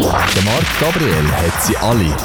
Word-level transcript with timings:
Der 0.00 0.42
Marc 0.44 0.80
Gabriel 0.80 1.30
hat 1.30 1.62
sie 1.62 1.76
alle. 1.76 2.16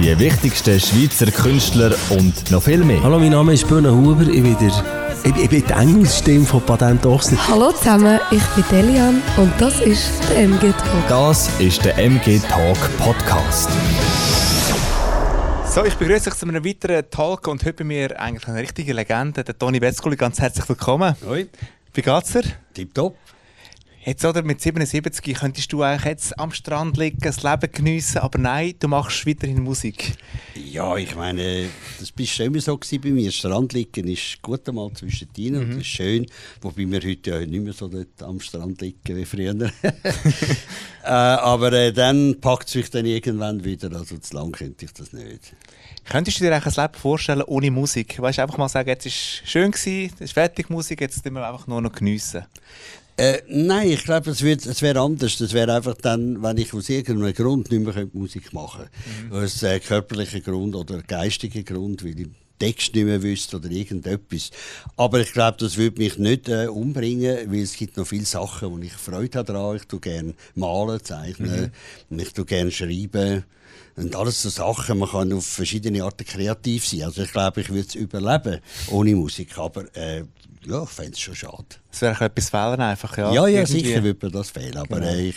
Die 0.00 0.18
wichtigsten 0.18 0.80
Schweizer 0.80 1.30
Künstler 1.30 1.94
und 2.10 2.50
noch 2.50 2.62
viel 2.62 2.82
mehr. 2.82 3.00
Hallo, 3.04 3.20
mein 3.20 3.30
Name 3.30 3.52
ist 3.52 3.68
Böhne 3.68 3.94
Huber. 3.94 4.22
Ich 4.22 4.42
bin, 4.42 4.56
der, 4.58 4.72
ich, 5.22 5.36
ich 5.36 5.48
bin 5.48 5.64
die 5.64 5.72
Engelsstimme 5.72 6.44
von 6.44 6.60
Patent 6.62 7.06
Ochsen. 7.06 7.38
Hallo 7.46 7.70
zusammen, 7.70 8.18
ich 8.32 8.42
bin 8.42 8.64
Delian 8.72 9.22
und 9.36 9.52
das 9.60 9.80
ist 9.80 10.10
der 10.28 10.38
MG 10.38 10.72
Talk. 10.72 11.08
Das 11.08 11.48
ist 11.60 11.84
der 11.84 11.96
MG 11.98 12.40
Talk 12.48 12.78
Podcast. 12.98 13.68
So, 15.72 15.84
ich 15.84 15.94
begrüße 15.94 16.30
euch 16.30 16.36
zu 16.36 16.48
einem 16.48 16.64
weiteren 16.64 17.08
Talk 17.10 17.46
und 17.46 17.62
heute 17.64 17.74
bei 17.74 17.84
mir 17.84 18.20
eigentlich 18.20 18.48
eine 18.48 18.58
richtige 18.58 18.92
Legende, 18.92 19.44
der 19.44 19.56
Toni 19.56 19.80
Wetzkuli. 19.80 20.16
Ganz 20.16 20.40
herzlich 20.40 20.68
willkommen. 20.68 21.14
Hoi. 21.24 21.46
Wie 21.94 22.02
geht's 22.02 22.32
dir? 22.32 22.42
Tipptopp. 22.74 23.14
Jetzt 24.02 24.24
oder 24.24 24.42
mit 24.42 24.62
77 24.62 25.34
könntest 25.34 25.70
du 25.74 25.82
eigentlich 25.82 26.04
jetzt 26.04 26.38
am 26.38 26.52
Strand 26.52 26.96
liegen, 26.96 27.18
das 27.20 27.42
Leben 27.42 27.70
geniessen, 27.70 28.18
aber 28.18 28.38
nein, 28.38 28.72
du 28.78 28.88
machst 28.88 29.26
weiterhin 29.26 29.62
Musik. 29.62 30.14
Ja, 30.54 30.96
ich 30.96 31.14
meine, 31.14 31.68
das 31.98 32.10
war 32.16 32.26
schon 32.26 32.46
immer 32.46 32.60
so 32.62 32.78
gewesen 32.78 33.00
bei 33.02 33.10
mir. 33.10 33.30
Strand 33.30 33.74
liegen 33.74 34.08
ist 34.08 34.40
gut 34.40 34.66
einmal 34.66 34.90
zwischen 34.94 35.28
ihnen 35.36 35.60
und 35.60 35.70
das 35.72 35.78
ist 35.80 35.86
schön. 35.88 36.24
Wobei 36.62 36.90
wir 36.90 37.00
heute 37.00 37.30
ja 37.30 37.40
nicht 37.40 37.62
mehr 37.62 37.74
so 37.74 37.88
dort 37.88 38.22
am 38.22 38.40
Strand 38.40 38.80
liegen 38.80 39.16
wie 39.16 39.24
früher. 39.26 39.54
äh, 39.82 41.06
aber 41.06 41.70
äh, 41.74 41.92
dann 41.92 42.40
packt 42.40 42.68
es 42.68 42.72
sich 42.72 42.88
dann 42.88 43.04
irgendwann 43.04 43.62
wieder. 43.64 43.92
Also 43.92 44.16
zu 44.16 44.34
lang 44.34 44.52
könnte 44.52 44.86
ich 44.86 44.94
das 44.94 45.12
nicht. 45.12 45.52
Könntest 46.08 46.40
du 46.40 46.44
dir 46.44 46.54
eigentlich 46.54 46.78
ein 46.78 46.84
Leben 46.84 46.98
vorstellen 46.98 47.42
ohne 47.42 47.70
Musik? 47.70 48.18
Weißt 48.18 48.38
du, 48.38 48.42
einfach 48.42 48.56
mal 48.56 48.68
sagen, 48.70 48.88
jetzt 48.88 49.04
ist 49.04 49.42
schön 49.44 49.70
gewesen, 49.70 50.12
es 50.14 50.20
ist 50.22 50.32
fertig 50.32 50.70
Musik, 50.70 51.02
jetzt 51.02 51.22
müssen 51.22 51.34
wir 51.34 51.46
einfach 51.46 51.66
nur 51.66 51.82
noch 51.82 51.92
geniessen. 51.92 52.46
Äh, 53.20 53.42
nein, 53.48 53.90
ich 53.90 54.04
glaube, 54.04 54.30
es, 54.30 54.40
wird, 54.42 54.64
es 54.64 54.80
wäre 54.80 55.00
anders. 55.00 55.36
Das 55.36 55.52
wäre 55.52 55.74
einfach 55.74 55.94
dann, 55.94 56.42
wenn 56.42 56.56
ich 56.56 56.72
aus 56.72 56.88
irgendeinem 56.88 57.34
Grund 57.34 57.70
nicht 57.70 57.84
mehr 57.84 58.08
Musik 58.14 58.54
machen 58.54 58.86
könnte. 58.86 59.34
Mhm. 59.34 59.44
Aus 59.44 59.62
äh, 59.62 59.78
körperlichen 59.78 60.42
Grund 60.42 60.74
oder 60.74 61.02
geistigen 61.02 61.62
Grund, 61.66 62.02
weil 62.02 62.18
ich 62.18 62.28
Text 62.60 62.94
nicht 62.94 63.04
mehr 63.04 63.22
wüsste 63.22 63.56
oder 63.56 63.68
irgendetwas. 63.70 64.50
Aber 64.96 65.18
ich 65.18 65.32
glaube, 65.32 65.56
das 65.58 65.76
würde 65.76 66.00
mich 66.00 66.18
nicht 66.18 66.48
äh, 66.48 66.66
umbringen, 66.68 67.50
weil 67.50 67.62
es 67.62 67.74
gibt 67.74 67.96
noch 67.96 68.06
viele 68.06 68.24
Sachen, 68.26 68.70
wo 68.70 68.78
ich 68.78 68.92
Freude 68.92 69.38
habe 69.38 69.52
daran. 69.52 69.76
Ich 69.76 69.86
tue 69.86 69.98
gerne 69.98 70.34
malen, 70.54 71.02
zeichnen, 71.02 71.72
mhm. 72.08 72.18
ich 72.20 72.32
tue 72.32 72.44
gerne 72.44 72.70
schreiben. 72.70 73.44
Und 73.96 74.14
alles 74.14 74.40
so 74.42 74.48
Sachen, 74.48 74.98
man 74.98 75.08
kann 75.08 75.32
auf 75.32 75.44
verschiedene 75.46 76.04
Arten 76.04 76.24
kreativ 76.24 76.86
sein. 76.86 77.02
Also 77.02 77.22
ich 77.22 77.32
glaube, 77.32 77.60
ich 77.60 77.68
würde 77.70 77.88
es 77.88 77.94
überleben 77.96 78.60
ohne 78.90 79.14
Musik. 79.16 79.58
Aber 79.58 79.84
äh, 79.96 80.24
ja, 80.66 80.82
ich 80.82 80.88
fände 80.90 81.12
es 81.12 81.20
schon 81.20 81.34
schade. 81.34 81.66
Es 81.92 82.00
wäre 82.02 82.24
etwas 82.24 82.48
fehlen 82.48 82.80
einfach, 82.80 83.16
ja. 83.18 83.32
Ja, 83.32 83.46
ja, 83.46 83.66
sicher 83.66 84.02
würde 84.02 84.26
mir 84.26 84.32
das 84.32 84.50
fehlen. 84.50 84.76
Aber 84.76 85.00
Genau. 85.00 85.10
äh, 85.10 85.28
ich, 85.30 85.36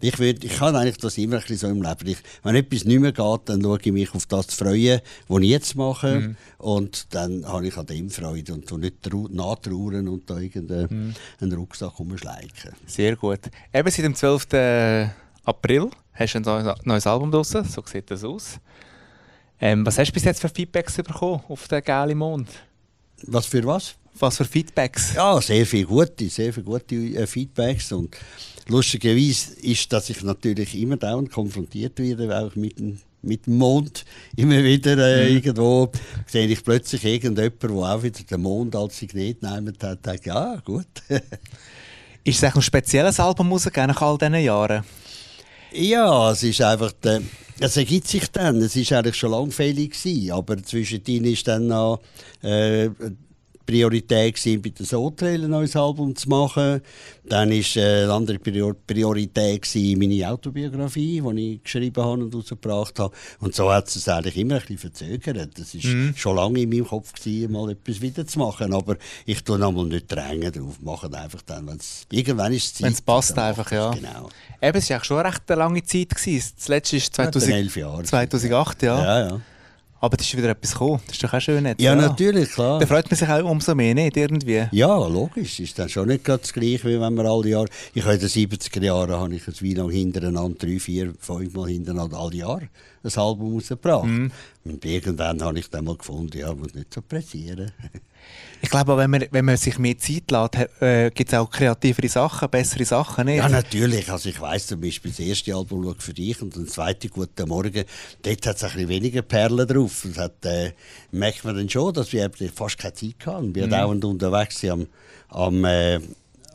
ich, 0.00 0.18
würd, 0.18 0.44
ich 0.44 0.52
kann 0.56 0.76
eigentlich 0.76 0.98
das 0.98 1.18
immer 1.18 1.36
ein 1.36 1.40
bisschen 1.42 1.56
so 1.56 1.66
im 1.68 1.82
Leben. 1.82 2.06
Ich, 2.06 2.18
wenn 2.42 2.54
etwas 2.54 2.84
nicht 2.84 3.00
mehr 3.00 3.12
geht, 3.12 3.40
dann 3.46 3.62
schaue 3.62 3.78
ich 3.82 3.92
mich 3.92 4.14
auf 4.14 4.26
das 4.26 4.46
zu 4.48 4.64
freuen, 4.64 5.00
was 5.28 5.42
ich 5.42 5.48
jetzt 5.48 5.74
mache. 5.76 6.20
Mhm. 6.20 6.36
Und 6.58 7.14
dann 7.14 7.46
habe 7.46 7.66
ich 7.66 7.76
an 7.76 7.86
dem 7.86 8.10
Freude 8.10 8.54
und 8.54 8.70
nicht 8.78 9.02
trau- 9.02 9.28
nachtrauern 9.30 10.08
und 10.08 10.28
da 10.30 10.38
irgendeinen 10.38 11.14
einen 11.40 11.52
Rucksack 11.52 11.98
umschleichen. 11.98 12.72
Sehr 12.86 13.16
gut. 13.16 13.40
Eben 13.72 13.90
seit 13.90 14.04
dem 14.04 14.14
12. 14.14 15.10
April 15.44 15.90
hast 16.12 16.34
du 16.34 16.38
ein 16.38 16.42
neues- 16.42 16.84
neues 16.84 17.06
Album 17.06 17.30
draussen, 17.30 17.64
so 17.64 17.82
sieht 17.86 18.10
das 18.10 18.22
aus. 18.24 18.58
Ähm, 19.60 19.84
was 19.84 19.98
hast 19.98 20.08
du 20.08 20.12
bis 20.12 20.24
jetzt 20.24 20.40
für 20.40 20.48
Feedbacks 20.48 20.96
bekommen 20.96 21.40
auf 21.48 21.66
den 21.68 21.82
gelben 21.82 22.18
Mond? 22.18 22.48
Was 23.24 23.46
für 23.46 23.64
was? 23.64 23.96
Was 24.20 24.36
für 24.36 24.44
Feedbacks? 24.44 25.14
Ja, 25.14 25.40
sehr 25.40 25.66
viele 25.66 25.84
gute, 25.84 26.28
sehr 26.28 26.52
viele 26.52 26.64
gute 26.64 26.94
äh, 26.94 27.26
Feedbacks. 27.26 27.92
Und 27.92 28.16
lustigerweise 28.66 29.54
ist, 29.60 29.92
dass 29.92 30.10
ich 30.10 30.22
natürlich 30.22 30.74
immer 30.78 30.96
dauernd 30.96 31.30
konfrontiert 31.30 31.98
werde, 31.98 32.36
auch 32.38 32.54
mit 32.56 32.78
dem, 32.78 32.98
mit 33.22 33.46
dem 33.46 33.58
Mond. 33.58 34.04
Immer 34.36 34.62
wieder 34.62 34.96
äh, 34.98 35.32
irgendwo 35.32 35.90
sehe 36.26 36.46
ich 36.46 36.64
plötzlich 36.64 37.04
irgendjemanden, 37.04 37.76
der 37.76 37.86
auch 37.86 38.02
wieder 38.02 38.22
den 38.22 38.40
Mond 38.40 38.74
als 38.76 38.98
Signet 38.98 39.42
nehmen 39.42 39.76
hat. 39.82 40.06
Denke, 40.06 40.28
ja, 40.28 40.56
gut. 40.64 40.86
Ist 42.24 42.42
es 42.42 42.54
ein 42.54 42.62
spezielles 42.62 43.18
Album 43.20 43.52
rausgegeben 43.52 43.88
nach 43.88 44.02
all 44.02 44.18
diesen 44.18 44.34
Jahren? 44.34 44.84
ja, 45.72 46.32
es 46.32 46.42
ist 46.42 46.60
einfach. 46.60 46.92
Der, 46.92 47.22
es 47.60 47.76
ergibt 47.76 48.06
sich 48.06 48.30
dann. 48.30 48.60
Es 48.60 48.76
ist 48.76 48.92
eigentlich 48.92 49.16
schon 49.16 49.32
lange 49.32 49.50
fällig 49.50 49.92
gewesen, 49.92 50.32
aber 50.32 50.62
zwischendrin 50.62 51.24
ist 51.24 51.48
dann 51.48 51.66
noch 51.68 52.00
äh, 52.42 52.90
Priorität 53.68 54.34
gewesen, 54.34 54.62
bei 54.62 54.70
der 54.70 54.86
Sotrail 54.86 55.44
ein 55.44 55.50
neues 55.50 55.76
Album 55.76 56.16
zu 56.16 56.26
machen. 56.30 56.80
Dann 57.24 57.52
ist 57.52 57.76
äh, 57.76 58.04
eine 58.04 58.12
andere 58.14 58.38
Prior 58.38 58.74
Priorität 58.74 59.60
gewesen, 59.60 59.98
meine 59.98 60.30
Autobiografie, 60.30 61.20
die 61.20 61.54
ich 61.54 61.62
geschrieben 61.62 62.02
habe 62.02 62.24
und 62.24 62.34
rausgebracht 62.34 62.98
habe. 62.98 63.14
Und 63.40 63.54
so 63.54 63.70
hat 63.70 63.88
es 63.88 64.08
eigentlich 64.08 64.38
immer 64.38 64.54
ein 64.54 64.60
bisschen 64.62 64.78
verzögert. 64.78 65.58
Das 65.58 65.74
ist 65.74 65.86
schon 66.18 66.36
lange 66.36 66.60
in 66.60 66.70
meinem 66.70 66.86
Kopf 66.86 67.12
gewesen, 67.12 67.52
mal 67.52 67.70
etwas 67.70 68.00
wieder 68.00 68.26
zu 68.26 68.38
machen. 68.38 68.72
Aber 68.72 68.96
ich 69.26 69.44
tue 69.44 69.58
nochmal 69.58 69.84
nicht 69.84 70.10
drängen 70.10 70.50
drauf. 70.50 70.78
Mache 70.80 71.12
einfach 71.12 71.42
dann, 71.42 71.66
wenn's 71.66 72.06
irgendwann 72.10 72.54
ist 72.54 72.64
es 72.64 72.74
Zeit. 72.74 72.84
Wenn 72.84 72.92
es 72.94 73.02
passt 73.02 73.38
einfach, 73.38 73.70
ja. 73.70 73.90
Genau. 73.90 74.30
Eben, 74.62 74.78
es 74.78 74.88
war 74.88 74.96
eigentlich 74.96 75.04
schon 75.04 75.18
eine 75.18 75.28
recht 75.28 75.50
lange 75.50 75.82
Zeit. 75.82 76.08
Gewesen. 76.08 76.52
Das 76.56 76.68
letzte 76.68 76.96
ist 76.96 77.18
Ja, 77.18 77.24
dann 77.24 77.32
2000, 77.34 77.52
elf 77.54 77.76
Jahre. 77.76 78.02
2008, 78.02 78.82
ja. 78.82 79.04
Ja, 79.04 79.28
ja. 79.28 79.40
Aber 80.00 80.16
das 80.16 80.26
ist 80.26 80.36
wieder 80.36 80.50
etwas 80.50 80.72
gekommen. 80.72 81.00
Das 81.06 81.16
ist 81.16 81.24
doch 81.24 81.32
auch 81.32 81.40
schön 81.40 81.66
jetzt. 81.66 81.80
Ja, 81.80 81.94
natürlich, 81.94 82.50
klar. 82.50 82.78
Da 82.78 82.86
freut 82.86 83.10
man 83.10 83.16
sich 83.16 83.28
auch 83.28 83.50
umso 83.50 83.74
mehr, 83.74 83.94
nicht? 83.94 84.16
Irgendwie. 84.16 84.66
Ja, 84.70 84.96
logisch. 85.06 85.58
Ist 85.58 85.78
dann 85.78 85.88
schon 85.88 86.08
nicht 86.08 86.24
gerade 86.24 86.40
das 86.40 86.52
Gleiche, 86.52 86.84
wie 86.84 87.00
wenn 87.00 87.14
man 87.14 87.26
alle 87.26 87.48
Jahre. 87.48 87.66
Ich 87.94 88.04
habe 88.04 88.14
in 88.14 88.20
den 88.20 88.28
70er 88.28 88.84
Jahren 88.84 89.10
habe 89.10 89.34
ich 89.34 89.42
ein 89.48 89.74
lang 89.74 89.90
hintereinander, 89.90 90.66
drei, 90.66 90.78
vier, 90.78 91.12
fünf 91.18 91.52
Mal 91.54 91.68
hintereinander 91.68 92.16
alle 92.18 92.36
Jahre 92.36 92.68
ein 93.16 93.22
Album 93.22 93.54
rausgebracht. 93.54 94.04
Und 94.64 94.84
irgendwann 94.84 95.42
habe 95.42 95.58
ich 95.58 95.70
dann 95.70 95.84
mal 95.84 95.96
gefunden, 95.96 96.38
ja, 96.38 96.54
muss 96.54 96.74
nicht 96.74 96.92
so 96.92 97.02
pressieren. 97.02 97.72
Ich 98.60 98.70
glaube, 98.70 98.96
wenn 98.96 99.10
man, 99.10 99.24
wenn 99.30 99.44
man 99.44 99.56
sich 99.56 99.78
mehr 99.78 99.96
Zeit 99.98 100.30
lässt, 100.30 100.82
äh, 100.82 101.10
gibt 101.10 101.32
es 101.32 101.38
auch 101.38 101.48
kreativere 101.48 102.08
Sachen, 102.08 102.50
bessere 102.50 102.84
Sachen, 102.84 103.26
nicht? 103.26 103.36
Ja, 103.36 103.48
natürlich. 103.48 104.10
Also 104.10 104.28
ich 104.28 104.40
weiss 104.40 104.66
zum 104.66 104.80
Beispiel, 104.80 105.12
das 105.12 105.20
erste 105.20 105.54
Album 105.54 105.84
«Schau 105.84 105.94
für 105.98 106.12
dich» 106.12 106.42
und 106.42 106.56
das 106.56 106.66
zweite 106.66 107.08
«Guten 107.08 107.48
Morgen», 107.48 107.84
dort 108.22 108.46
hat 108.46 108.56
es 108.56 108.64
ein 108.64 108.70
bisschen 108.72 108.88
weniger 108.88 109.22
Perlen 109.22 109.66
drauf. 109.66 110.04
Das 110.08 110.18
hat, 110.18 110.44
äh, 110.44 110.72
merkt 111.12 111.44
man 111.44 111.56
dann 111.56 111.68
schon, 111.68 111.94
dass 111.94 112.12
wir 112.12 112.30
fast 112.52 112.78
keine 112.78 112.94
Zeit 112.94 113.26
hatten. 113.26 113.54
Wir 113.54 113.68
dauernd 113.68 114.04
unterwegs 114.04 114.64
am, 114.64 114.88
am, 115.28 115.64
äh, 115.64 116.00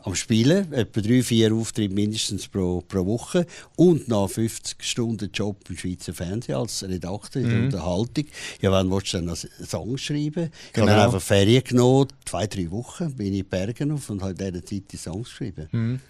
am 0.06 0.14
Spielen, 0.14 0.70
etwa 0.72 1.00
drei, 1.00 1.22
vier 1.22 1.54
Auftritte 1.54 1.94
mindestens 1.94 2.46
pro, 2.46 2.82
pro 2.82 3.06
Woche 3.06 3.46
und 3.76 4.06
nach 4.06 4.28
50 4.28 4.82
Stunden 4.82 5.30
Job 5.32 5.56
im 5.70 5.78
Schweizer 5.78 6.12
Fernsehen 6.12 6.56
als 6.56 6.82
Redakteur 6.82 7.42
in 7.42 7.48
der 7.48 7.58
Unterhaltung. 7.64 8.26
Ja, 8.60 8.70
wann 8.70 8.90
willst 8.90 9.14
du 9.14 9.18
dann 9.18 9.28
einen 9.30 9.66
Song 9.66 9.96
schreiben? 9.96 10.50
Ich 10.72 10.80
habe 10.80 10.90
Genau. 10.90 11.04
einfach 11.04 11.22
Ferien 11.22 11.64
genommen, 11.64 12.08
zwei, 12.26 12.46
drei 12.46 12.70
Wochen 12.70 13.14
bin 13.14 13.32
ich 13.32 13.40
in 13.40 13.46
Bergen 13.48 13.92
auf 13.92 14.10
und 14.10 14.20
habe 14.20 14.32
in 14.32 14.36
dieser 14.52 14.64
Zeit 14.64 14.82
die 14.92 14.96
Songs 14.98 15.30
geschrieben. 15.30 16.00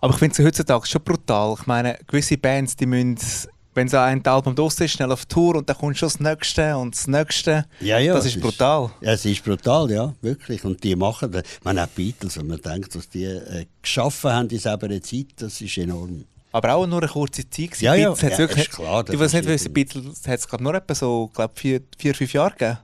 Aber 0.00 0.12
ich 0.12 0.18
finde 0.20 0.34
es 0.38 0.46
heutzutage 0.46 0.86
schon 0.86 1.02
brutal. 1.02 1.56
Ich 1.58 1.66
meine, 1.66 1.98
gewisse 2.06 2.38
Bands, 2.38 2.76
die 2.76 2.86
müssen, 2.86 3.18
wenn 3.74 3.88
so 3.88 3.96
ein 3.98 4.24
Album 4.26 4.54
draussen 4.54 4.84
ist, 4.84 4.92
schnell 4.92 5.10
auf 5.12 5.24
Tour 5.26 5.56
und 5.56 5.68
dann 5.68 5.76
kommt 5.76 5.96
schon 5.98 6.08
das 6.08 6.20
nächste 6.20 6.76
und 6.76 6.94
das 6.94 7.06
nächste. 7.06 7.64
Ja, 7.80 7.98
ja, 7.98 8.14
das 8.14 8.26
ist 8.26 8.40
brutal. 8.40 8.90
Ja, 9.00 9.12
es 9.12 9.24
ist 9.24 9.42
brutal, 9.44 9.90
ja, 9.90 10.12
wirklich. 10.20 10.64
Und 10.64 10.82
die 10.84 10.94
machen, 10.96 11.32
das- 11.32 11.42
man 11.64 11.76
die 11.76 11.82
Beatles, 11.94 12.36
wenn 12.38 12.46
man 12.48 12.60
denkt, 12.60 12.94
was 12.96 13.08
die 13.08 13.24
äh, 13.24 13.66
geschaffen 13.80 14.30
haben 14.32 14.48
in 14.50 14.58
selber 14.58 14.88
Zeit, 15.00 15.26
das 15.36 15.60
ist 15.60 15.78
enorm. 15.78 16.24
Aber 16.54 16.74
auch 16.74 16.86
nur 16.86 16.98
eine 17.02 17.08
kurze 17.10 17.48
Zeit. 17.48 17.80
Ja, 17.80 17.94
ja, 17.94 18.10
Beatles 18.10 18.22
hat's 18.24 18.32
ja, 18.32 18.38
wirklich, 18.38 18.68
ist 18.68 18.76
klar, 18.76 19.04
Die, 19.04 19.12
die 19.16 19.22
es 19.22 19.32
nicht 19.32 19.42
ist 19.44 19.48
wissen, 19.48 19.72
Beatles 19.72 20.28
hat 20.28 20.38
es 20.38 20.46
gerade 20.46 20.62
nur 20.62 20.74
etwa 20.74 20.94
so, 20.94 21.30
glaube 21.34 21.54
vier, 21.56 21.80
vier, 21.98 22.14
fünf 22.14 22.32
Jahre 22.34 22.50
gegeben. 22.50 22.78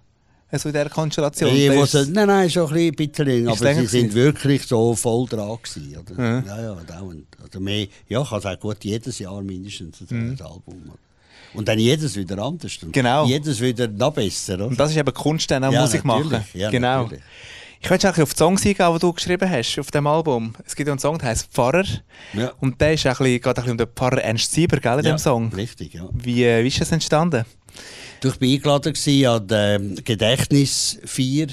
Also 0.50 0.68
in 0.70 0.74
dieser 0.74 0.88
Konstellation. 0.88 1.50
Wo 1.50 1.82
ist- 1.82 1.92
sie, 1.92 2.10
nein, 2.10 2.26
nein, 2.26 2.48
schon 2.50 2.72
ein 2.72 2.92
bisschen 2.92 3.48
aber 3.48 3.74
sie 3.74 3.86
sind 3.86 4.14
wirklich 4.14 4.62
so 4.66 4.94
voll 4.94 5.26
dran 5.28 5.58
gewesen, 5.62 5.96
oder? 5.98 6.22
Ja. 6.22 6.40
Ja, 6.56 6.62
ja, 6.62 6.74
dauernd. 6.86 7.26
Also 7.42 7.60
mehr, 7.60 7.86
ja, 8.08 8.22
ich 8.22 8.30
habe 8.30 8.48
auch 8.50 8.58
gut 8.60 8.78
jedes 8.82 9.18
Jahr 9.18 9.42
mindestens 9.42 10.00
ein 10.10 10.38
Album. 10.40 10.92
Und 11.54 11.66
dann 11.68 11.78
jedes 11.78 12.16
wieder 12.16 12.38
anders. 12.38 12.76
Und 12.82 12.88
Mhm. 12.88 12.92
Genau. 12.92 13.26
Jedes 13.26 13.60
wieder 13.60 13.88
noch 13.88 14.12
besser, 14.12 14.54
oder? 14.54 14.66
Und 14.68 14.80
das 14.80 14.90
ist 14.90 14.96
eben 14.96 15.12
Kunst, 15.14 15.50
dann 15.50 15.64
auch 15.64 15.72
Ja, 15.72 15.82
Musik 15.82 16.04
machen. 16.04 16.44
ja, 16.54 16.70
genau. 16.70 17.02
natürlich. 17.04 17.24
Ich 17.80 17.88
möchte 17.90 18.08
auf 18.22 18.32
die 18.34 18.36
Songs 18.38 18.66
eingehen, 18.66 18.92
die 18.92 18.98
du 18.98 19.12
geschrieben 19.12 19.48
hast, 19.48 19.78
auf 19.78 19.90
dem 19.92 20.06
Album. 20.08 20.52
Es 20.66 20.74
gibt 20.74 20.90
einen 20.90 20.98
Song, 20.98 21.16
der 21.18 21.28
heißt 21.28 21.48
Pfarrer. 21.52 21.84
Ja. 22.32 22.52
Und 22.60 22.80
der 22.80 22.94
ist 22.94 23.06
ein 23.06 23.10
bisschen, 23.12 23.24
geht 23.26 23.46
ein 23.46 23.54
bisschen 23.54 23.70
um 23.70 23.78
den 23.78 23.86
Pfarrer 23.94 24.18
Ernst 24.22 24.52
Sieber, 24.52 24.78
gell, 24.80 24.98
in 24.98 25.04
ja, 25.04 25.12
dem 25.12 25.18
Song. 25.18 25.52
Richtig, 25.54 25.94
ja. 25.94 26.08
Wie, 26.12 26.42
äh, 26.44 26.64
wie 26.64 26.68
ist 26.68 26.80
das 26.80 26.90
entstanden? 26.90 27.44
Ich 28.24 28.40
war 28.40 28.48
eingeladen 28.48 29.26
an 29.26 29.46
der 29.46 29.78
Gedächtnisfeier 30.04 31.48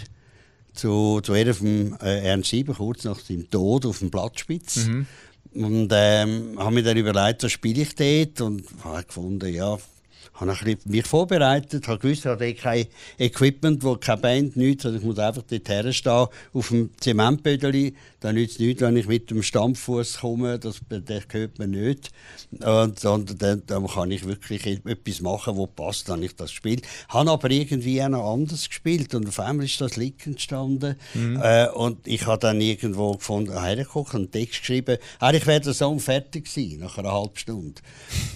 zu, 0.73 1.21
zu 1.21 1.33
Ehren 1.33 1.53
von 1.53 1.97
äh, 2.01 2.27
Ernst 2.27 2.49
Sieber, 2.49 2.73
kurz 2.73 3.03
nach 3.03 3.19
seinem 3.19 3.49
Tod 3.49 3.85
auf 3.85 3.99
dem 3.99 4.09
Blattspitz. 4.09 4.87
Und 5.53 5.89
ähm, 5.93 6.55
habe 6.57 6.75
mir 6.75 6.83
dann 6.83 6.97
überlegt, 6.97 7.43
was 7.43 7.51
spiele 7.51 7.83
ich 7.83 7.95
dort 7.95 8.41
und 8.41 8.63
habe 8.83 9.03
gefunden, 9.03 9.53
ja, 9.53 9.77
habe 10.33 10.51
ein 10.51 10.77
mich 10.85 11.05
vorbereitet, 11.05 11.87
habe 11.87 11.99
gewusst, 11.99 12.25
ich 12.25 12.31
habe 12.31 12.53
kein 12.53 12.85
Equipment, 13.17 13.83
wo 13.83 13.95
keine 13.95 14.21
Band, 14.21 14.55
nichts, 14.55 14.85
also 14.85 14.97
ich 14.97 15.03
muss 15.03 15.19
einfach 15.19 15.43
dort 15.43 15.69
herstehen, 15.69 16.27
auf 16.53 16.69
dem 16.69 16.89
Zementbödeli, 16.99 17.95
da 18.19 18.33
nützt 18.33 18.55
es 18.55 18.59
nichts, 18.59 18.81
wenn 18.81 18.97
ich 18.97 19.07
mit 19.07 19.29
dem 19.29 19.43
Stammfuß 19.43 20.19
komme, 20.19 20.59
das, 20.59 20.81
das 20.89 21.23
hört 21.31 21.59
man 21.59 21.71
nicht, 21.71 22.11
und, 22.51 22.99
sondern 22.99 23.37
dann, 23.37 23.63
dann 23.67 23.87
kann 23.87 24.11
ich 24.11 24.25
wirklich 24.25 24.65
etwas 24.65 25.21
machen, 25.21 25.55
wo 25.57 25.67
passt, 25.67 26.09
dann 26.09 26.23
ich 26.23 26.35
das 26.35 26.51
spiele. 26.51 26.81
Habe 27.09 27.31
aber 27.31 27.51
irgendwie 27.51 28.01
auch 28.01 28.09
noch 28.09 28.33
anders 28.33 28.67
gespielt 28.67 29.13
und 29.13 29.27
auf 29.27 29.39
einmal 29.39 29.65
ist 29.65 29.79
das 29.81 29.95
Lied 29.95 30.25
entstanden 30.25 30.95
mhm. 31.13 31.39
äh, 31.41 31.67
und 31.69 32.07
ich 32.07 32.25
habe 32.25 32.39
dann 32.39 32.61
irgendwo 32.61 33.13
gefunden, 33.13 33.61
hergeguckt, 33.61 34.15
einen 34.15 34.31
Text 34.31 34.61
geschrieben, 34.61 34.97
eigentlich 35.19 35.45
wäre 35.45 35.61
der 35.61 35.73
Song 35.73 35.99
fertig 35.99 36.45
gewesen, 36.45 36.79
nach 36.79 36.97
einer 36.97 37.11
halben 37.11 37.37
Stunde. 37.37 37.81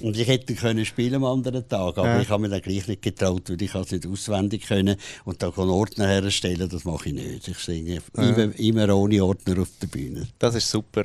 Und 0.01 0.17
ich 0.17 0.27
hätte 0.27 0.53
können 0.55 0.85
spielen 0.85 1.15
am 1.15 1.25
anderen 1.25 1.67
Tag, 1.67 1.78
aber 1.87 2.05
ja. 2.05 2.21
ich 2.21 2.29
habe 2.29 2.41
mir 2.41 2.49
dann 2.49 2.61
gleich 2.61 2.87
nicht 2.87 3.01
getraut, 3.01 3.49
weil 3.49 3.61
ich 3.61 3.73
es 3.73 3.91
nicht 3.91 4.07
auswendig 4.07 4.67
können 4.67 4.95
und 5.25 5.41
da 5.41 5.49
einen 5.49 5.69
Ordner 5.69 6.07
herstellen, 6.07 6.69
das 6.69 6.85
mache 6.85 7.09
ich 7.09 7.15
nicht. 7.15 7.47
Ich 7.47 7.57
singe 7.57 8.01
ja. 8.17 8.23
immer, 8.23 8.59
immer 8.59 8.95
ohne 8.95 9.23
Ordner 9.23 9.61
auf 9.61 9.69
der 9.81 9.87
Bühne. 9.87 10.27
Das 10.39 10.55
ist 10.55 10.69
super. 10.69 11.03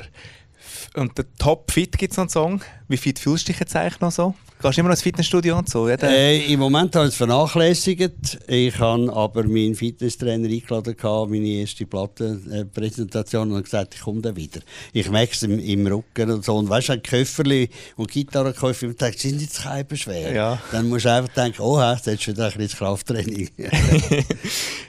Und 0.94 1.16
der 1.18 1.26
Top 1.38 1.70
Fit 1.70 1.96
gibt 1.98 2.12
es 2.12 2.16
noch 2.16 2.24
einen 2.24 2.30
Song. 2.30 2.60
Wie 2.88 2.96
fit 2.96 3.18
fühlst 3.18 3.48
du 3.48 3.52
dich 3.52 3.60
jetzt 3.60 3.74
eigentlich 3.74 4.00
noch 4.00 4.12
so? 4.12 4.34
Gehst 4.62 4.76
du 4.76 4.80
immer 4.80 4.88
noch 4.88 4.96
ins 4.96 5.02
Fitnessstudio 5.02 5.58
und 5.58 5.68
so? 5.68 5.88
Äh, 5.88 6.52
Im 6.52 6.60
Moment 6.60 6.94
habe 6.96 7.06
ich 7.06 7.12
es 7.12 7.16
vernachlässigt. 7.16 8.38
Ich 8.46 8.78
habe 8.78 9.12
aber 9.12 9.42
meinen 9.44 9.74
Fitnesstrainer 9.74 10.48
eingeladen, 10.48 10.96
meine 11.28 11.48
erste 11.48 11.84
Plattenpräsentation, 11.86 13.52
und 13.52 13.62
gesagt, 13.62 13.94
ich 13.94 14.00
komme 14.00 14.22
dann 14.22 14.36
wieder. 14.36 14.60
Ich 14.92 15.10
merke 15.10 15.32
es 15.34 15.42
im, 15.42 15.58
im, 15.58 15.86
Rücken 15.86 16.30
und 16.30 16.44
so. 16.44 16.56
Und 16.56 16.68
weißt 16.68 16.88
du, 16.88 16.92
ein 16.94 17.02
Köfferli 17.02 17.68
und 17.96 18.10
Gitarrenkäufer, 18.10 18.86
und 18.86 19.00
denke, 19.00 19.18
sind 19.18 19.40
jetzt 19.40 19.62
keine 19.62 19.96
schwer. 19.96 20.32
Ja. 20.32 20.62
Dann 20.72 20.88
musst 20.88 21.04
du 21.04 21.12
einfach 21.12 21.32
denken, 21.34 21.60
oh, 21.60 21.80
jetzt 21.80 22.06
hast 22.06 22.26
du 22.26 22.30
wieder 22.30 22.46
ein 22.46 22.52
bisschen 22.52 22.78
Krafttraining. 22.78 23.50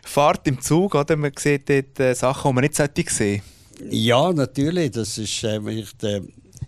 Fahrt 0.04 0.48
im 0.48 0.62
Zug, 0.62 0.96
oder? 0.96 1.18
Man 1.18 1.32
sieht 1.38 1.70
dort 1.70 2.00
äh, 2.00 2.14
Sachen, 2.14 2.52
die 2.52 2.56
man 2.56 2.62
nicht 2.62 2.76
sehen 2.76 2.90
sollte. 2.96 3.55
Ja, 3.90 4.32
natürlich. 4.34 4.92
Das 4.92 5.18
ist, 5.18 5.44
äh, 5.44 5.60
ich, 5.70 5.94
äh, 6.04 6.22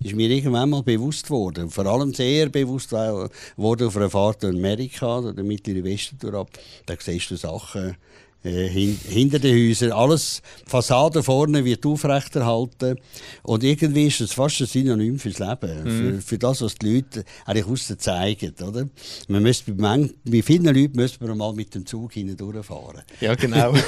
ist 0.03 0.15
mir 0.15 0.29
irgendwann 0.29 0.69
mal 0.69 0.83
bewusst 0.83 1.29
worden. 1.29 1.69
Vor 1.69 1.85
allem 1.85 2.13
sehr 2.13 2.49
bewusst 2.49 2.91
wurde 2.91 3.87
auf 3.87 3.97
einer 3.97 4.09
Fahrt 4.09 4.43
in 4.43 4.55
Amerika 4.55 5.19
oder 5.19 5.33
der 5.33 5.43
mittlere 5.43 5.83
Westen 5.83 6.17
durch 6.19 6.47
Da 6.85 6.95
siehst 6.99 7.31
du 7.31 7.35
Sachen 7.35 7.97
äh, 8.43 8.67
hin, 8.69 8.99
hinter 9.07 9.39
den 9.39 9.55
Häusern. 9.55 9.91
Alles, 9.91 10.41
Fassade 10.65 11.23
vorne 11.23 11.65
wird 11.65 11.85
aufrechterhalten. 11.85 12.99
Und 13.43 13.63
irgendwie 13.63 14.07
ist 14.07 14.21
es 14.21 14.33
fast 14.33 14.61
ein 14.61 14.67
Synonym 14.67 15.17
fürs 15.17 15.39
Leben. 15.39 15.83
Mhm. 15.83 15.89
Für, 15.89 16.21
für 16.21 16.37
das, 16.37 16.61
was 16.61 16.75
die 16.75 16.95
Leute 16.95 17.23
eigentlich 17.45 17.65
aussen 17.65 17.99
zeigen. 17.99 18.53
Oder? 18.61 18.87
Man 19.27 19.43
müsste 19.43 19.73
bei, 19.73 20.09
bei 20.23 20.41
vielen 20.41 20.65
Leuten 20.65 20.95
müsste 20.95 21.25
man 21.25 21.37
mal 21.37 21.53
mit 21.53 21.73
dem 21.73 21.85
Zug 21.85 22.13
durchfahren. 22.13 23.01
Ja, 23.19 23.35
genau. 23.35 23.73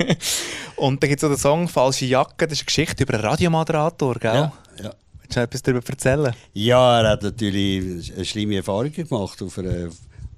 Und 0.84 1.02
dann 1.02 1.08
gibt 1.08 1.22
es 1.22 1.24
auch 1.24 1.32
den 1.32 1.38
Song 1.38 1.66
«Falsche 1.66 2.04
Jacke». 2.04 2.46
Das 2.46 2.52
ist 2.52 2.60
eine 2.60 2.66
Geschichte 2.66 3.04
über 3.04 3.14
einen 3.14 3.24
Radiomoderator, 3.24 4.16
gell? 4.16 4.34
Ja, 4.34 4.52
ja. 4.82 4.92
Willst 5.18 5.34
du 5.34 5.40
etwas 5.40 5.62
darüber 5.62 5.88
erzählen? 5.88 6.34
Ja, 6.52 7.00
er 7.00 7.08
hat 7.12 7.22
natürlich 7.22 8.14
eine 8.14 8.24
schlimme 8.26 8.56
Erfahrung 8.56 8.92
gemacht 8.92 9.40
auf 9.40 9.56
einer 9.56 9.88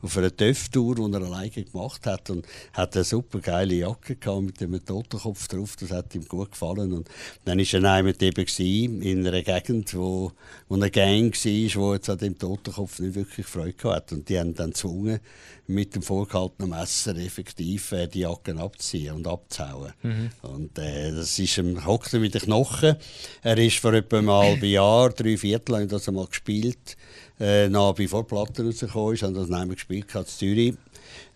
auf 0.06 0.16
einer 0.16 0.34
TÜV-Tour, 0.34 0.94
die 0.94 1.12
er 1.12 1.22
alleine 1.22 1.50
gemacht 1.50 2.06
hat. 2.06 2.30
Und 2.30 2.46
hat 2.72 2.94
eine 2.94 3.04
super 3.04 3.40
geile 3.40 3.74
Jacke 3.74 4.16
gehabt 4.16 4.42
mit 4.42 4.62
einem 4.62 4.84
Totenkopf 4.84 5.48
drauf. 5.48 5.76
Das 5.76 5.90
hat 5.90 6.14
ihm 6.14 6.26
gut 6.26 6.52
gefallen. 6.52 6.92
Und 6.92 7.08
dann 7.44 7.58
war 7.58 7.82
er 7.82 7.92
einmal 7.92 8.14
eben 8.20 9.02
in 9.02 9.26
einer 9.26 9.42
Gegend, 9.42 9.94
wo, 9.94 10.32
wo 10.68 10.74
eine 10.74 10.90
Gang 10.90 11.34
war, 11.34 11.42
die 11.42 11.94
jetzt 11.94 12.10
an 12.10 12.18
dem 12.18 12.38
Totenkopf 12.38 13.00
nicht 13.00 13.14
wirklich 13.14 13.46
Freude 13.46 13.90
hatte. 13.90 14.14
Und 14.14 14.28
die 14.28 14.38
haben 14.38 14.54
dann 14.54 14.70
gezwungen, 14.70 15.20
mit 15.66 15.94
dem 15.96 16.02
vorgehaltenen 16.02 16.70
Messer 16.70 17.16
effektiv 17.16 17.90
äh, 17.90 18.06
die 18.06 18.20
Jacken 18.20 18.58
abzuziehen 18.58 19.16
und 19.16 19.26
abzuhauen. 19.26 19.92
Mhm. 20.02 20.30
Und 20.42 20.78
äh, 20.78 21.10
das 21.10 21.38
ist 21.38 21.58
ihm 21.58 21.84
hockt 21.84 22.12
mit 22.12 22.34
den 22.34 22.42
Knochen. 22.42 22.96
Er 23.42 23.58
ist 23.58 23.78
vor 23.78 23.92
etwa 23.92 24.18
einem 24.18 24.30
halben 24.30 24.70
Jahr, 24.70 25.10
drei 25.10 25.36
Viertel 25.36 25.72
lang 25.72 25.88
das 25.88 26.08
einmal 26.08 26.26
gespielt 26.26 26.96
äh, 27.38 27.68
noch 27.68 27.94
bevor 27.94 28.22
die 28.22 28.28
Platte 28.28 28.64
rausgekommen 28.64 29.14
ist, 29.14 29.22
haben 29.22 29.34
das 29.34 29.50
einmal 29.50 29.74
gespielt 29.74 29.95
in 29.96 30.26
Zürich. 30.26 30.75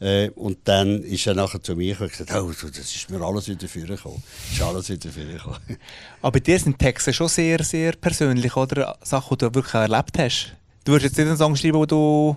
Äh, 0.01 0.31
und 0.31 0.59
dann 0.65 1.03
ist 1.03 1.27
er 1.27 1.35
nachher 1.35 1.63
zu 1.63 1.77
mir 1.77 2.01
und 2.01 2.11
gesagt, 2.11 2.33
oh, 2.35 2.51
das 2.51 2.79
ist 2.79 3.11
mir 3.11 3.21
alles 3.21 3.49
wieder 3.49 3.69
vorgekommen. 3.69 4.23
Ist 4.53 4.63
alles 4.63 4.89
wieder 4.89 5.11
vorgekommen. 5.11 5.79
Aber 6.23 6.41
dir 6.41 6.59
sind 6.59 6.79
Texte 6.79 7.13
schon 7.13 7.29
sehr, 7.29 7.63
sehr 7.63 7.93
persönlich, 7.93 8.57
oder? 8.57 8.97
Sachen, 9.03 9.37
die 9.39 9.45
du 9.45 9.55
wirklich 9.55 9.75
erlebt 9.75 10.19
hast. 10.19 10.55
Du 10.85 10.93
würdest 10.93 11.11
jetzt 11.11 11.19
nicht 11.19 11.29
einen 11.29 11.37
Song 11.37 11.57
schreiben, 11.57 11.79
den 11.81 11.89
du 11.89 12.37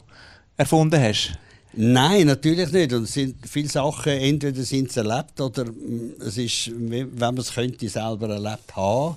erfunden 0.58 1.02
hast? 1.02 1.38
Nein, 1.75 2.28
natürlich 2.28 2.72
nicht. 2.72 2.94
Und 2.94 3.04
es 3.04 3.14
sind 3.14 3.36
viele 3.48 3.68
Sachen, 3.68 4.12
entweder 4.12 4.62
sind 4.64 4.92
es 4.92 4.98
erlebt 4.98 5.42
oder 5.42 5.66
mm, 5.66 6.14
es 6.25 6.38
ist, 6.38 6.72
wenn 6.75 7.10
man 7.16 7.38
es 7.38 7.54
könnte, 7.54 7.90
selber 7.90 8.30
erlebt 8.30 8.75
haben. 8.75 9.16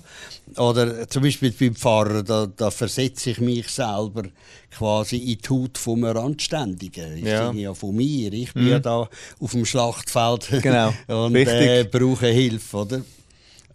Oder 0.55 1.07
zum 1.07 1.23
Beispiel 1.23 1.51
beim 1.51 1.75
Pfarrer, 1.75 2.23
da, 2.23 2.47
da 2.47 2.71
versetze 2.71 3.29
ich 3.29 3.39
mich 3.39 3.67
selber 3.69 4.23
quasi 4.71 5.17
in 5.17 5.37
die 5.37 5.49
Haut 5.49 5.77
vom 5.77 6.03
Randständigen. 6.03 7.17
Ich 7.17 7.25
ja. 7.25 7.51
ja 7.51 7.73
von 7.75 7.95
mir. 7.95 8.33
Ich 8.33 8.53
bin 8.53 8.63
mhm. 8.63 8.69
ja 8.69 8.79
da 8.79 9.07
auf 9.39 9.51
dem 9.51 9.65
Schlachtfeld 9.65 10.49
genau. 10.63 10.93
und 11.25 11.35
äh, 11.35 11.83
brauche 11.83 12.27
Hilfe. 12.27 12.77
Oder? 12.77 13.01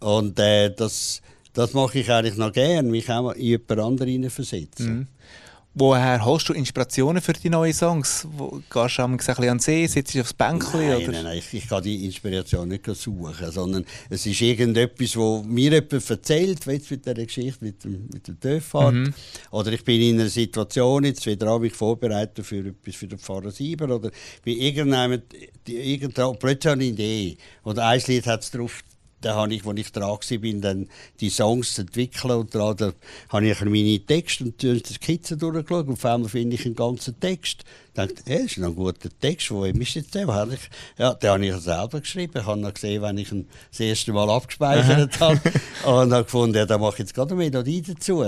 Und 0.01 0.37
äh, 0.39 0.73
das, 0.75 1.21
das 1.53 1.73
mache 1.73 1.99
ich 1.99 2.11
eigentlich 2.11 2.35
noch 2.35 2.51
gerne, 2.51 2.89
mich 2.89 3.09
auch 3.09 3.31
in 3.31 3.41
jemand 3.41 3.79
anderen 3.79 4.29
versetzen. 4.29 4.93
Mhm. 4.93 5.07
Woher 5.75 6.23
holst 6.23 6.49
du 6.49 6.53
Inspirationen 6.53 7.19
für 7.19 7.33
die 7.33 7.49
neuen 7.49 7.73
Songs? 7.73 8.27
Wo, 8.37 8.61
gehst 8.71 8.99
du 8.99 9.03
ein 9.03 9.17
bisschen 9.17 9.35
an 9.35 9.57
den 9.57 9.59
See, 9.59 9.87
sitzt 9.87 10.13
du 10.13 10.21
aufs 10.21 10.33
Bänkchen? 10.33 10.79
Nein, 10.79 10.97
oder? 10.97 11.11
nein, 11.11 11.23
nein, 11.23 11.37
ich, 11.39 11.51
ich 11.51 11.67
kann 11.67 11.81
die 11.81 12.05
Inspiration 12.05 12.67
nicht 12.67 12.85
suchen, 12.85 13.51
sondern 13.51 13.83
es 14.07 14.23
ist 14.23 14.39
irgendetwas, 14.39 15.15
wo 15.17 15.41
mir 15.41 15.71
jemand 15.71 16.09
erzählt, 16.09 16.67
wie 16.67 16.73
mit 16.73 17.05
dieser 17.05 17.25
Geschichte 17.25 17.65
mit 17.65 17.83
dem, 17.83 18.07
mit 18.13 18.27
dem 18.27 18.39
Töpffahrt. 18.39 18.93
Mhm. 18.93 19.13
Oder 19.49 19.73
ich 19.73 19.83
bin 19.83 19.99
in 19.99 20.19
einer 20.19 20.29
Situation, 20.29 21.05
jetzt 21.05 21.25
wieder 21.25 21.47
an 21.47 21.61
mich 21.61 21.73
vorbereitet 21.73 22.45
für 22.45 22.67
etwas 22.67 22.95
für 22.95 23.07
den 23.07 23.17
Pfarrer 23.17 23.49
Sieber, 23.49 23.95
oder 23.95 24.11
bin 24.43 24.59
irgendjemand, 24.59 25.23
irgendwo, 25.67 26.33
plötzlich 26.33 26.71
eine 26.71 26.83
Idee. 26.83 27.37
Oder 27.63 27.87
ein 27.87 28.01
Lied 28.05 28.27
hat 28.27 28.43
es 28.43 28.51
drauf 28.51 28.83
dann 29.23 29.35
habe 29.35 29.53
ich, 29.53 29.65
als 29.65 29.79
ich 29.79 29.91
dran 29.91 30.09
war, 30.09 30.61
dann 30.61 30.89
die 31.19 31.29
Songs 31.29 31.77
entwickeln 31.77 32.31
und 32.31 32.53
da, 32.53 32.73
da 32.73 32.93
habe 33.29 33.47
ich 33.47 33.61
meine 33.61 33.99
Texte 33.99 34.43
und 34.43 34.61
die 34.61 34.93
Skizzen 34.93 35.39
durchgeschaut 35.39 35.87
und 35.87 35.93
auf 35.93 36.05
einmal 36.05 36.29
finde 36.29 36.55
ich 36.55 36.65
einen 36.65 36.75
ganzen 36.75 37.19
Text 37.19 37.63
dachte, 37.93 38.15
hey, 38.25 38.43
das 38.43 38.57
ist 38.57 38.63
ein 38.63 38.75
guter 38.75 39.09
Text, 39.21 39.51
wo 39.51 39.65
ist 39.65 39.93
jetzt 39.93 40.15
der? 40.15 40.47
Ich, 40.51 40.69
ja, 40.97 41.13
den 41.13 41.29
habe 41.29 41.45
ich 41.45 41.55
selber 41.57 41.99
geschrieben. 41.99 42.33
Ich 42.35 42.45
habe 42.45 42.59
noch 42.59 42.73
gesehen, 42.73 43.01
wenn 43.01 43.17
ich 43.17 43.31
ihn 43.31 43.47
das 43.69 43.79
erste 43.79 44.13
Mal 44.13 44.29
abgespeichert 44.29 45.19
habe. 45.19 45.39
und 45.85 46.13
habe 46.13 46.23
gefunden, 46.23 46.57
ja, 46.57 46.65
da 46.65 46.77
mache 46.77 46.93
ich 46.93 46.99
jetzt 46.99 47.13
gerade 47.13 47.33
eine 47.33 47.43
Melodie 47.43 47.81
dazu. 47.81 48.23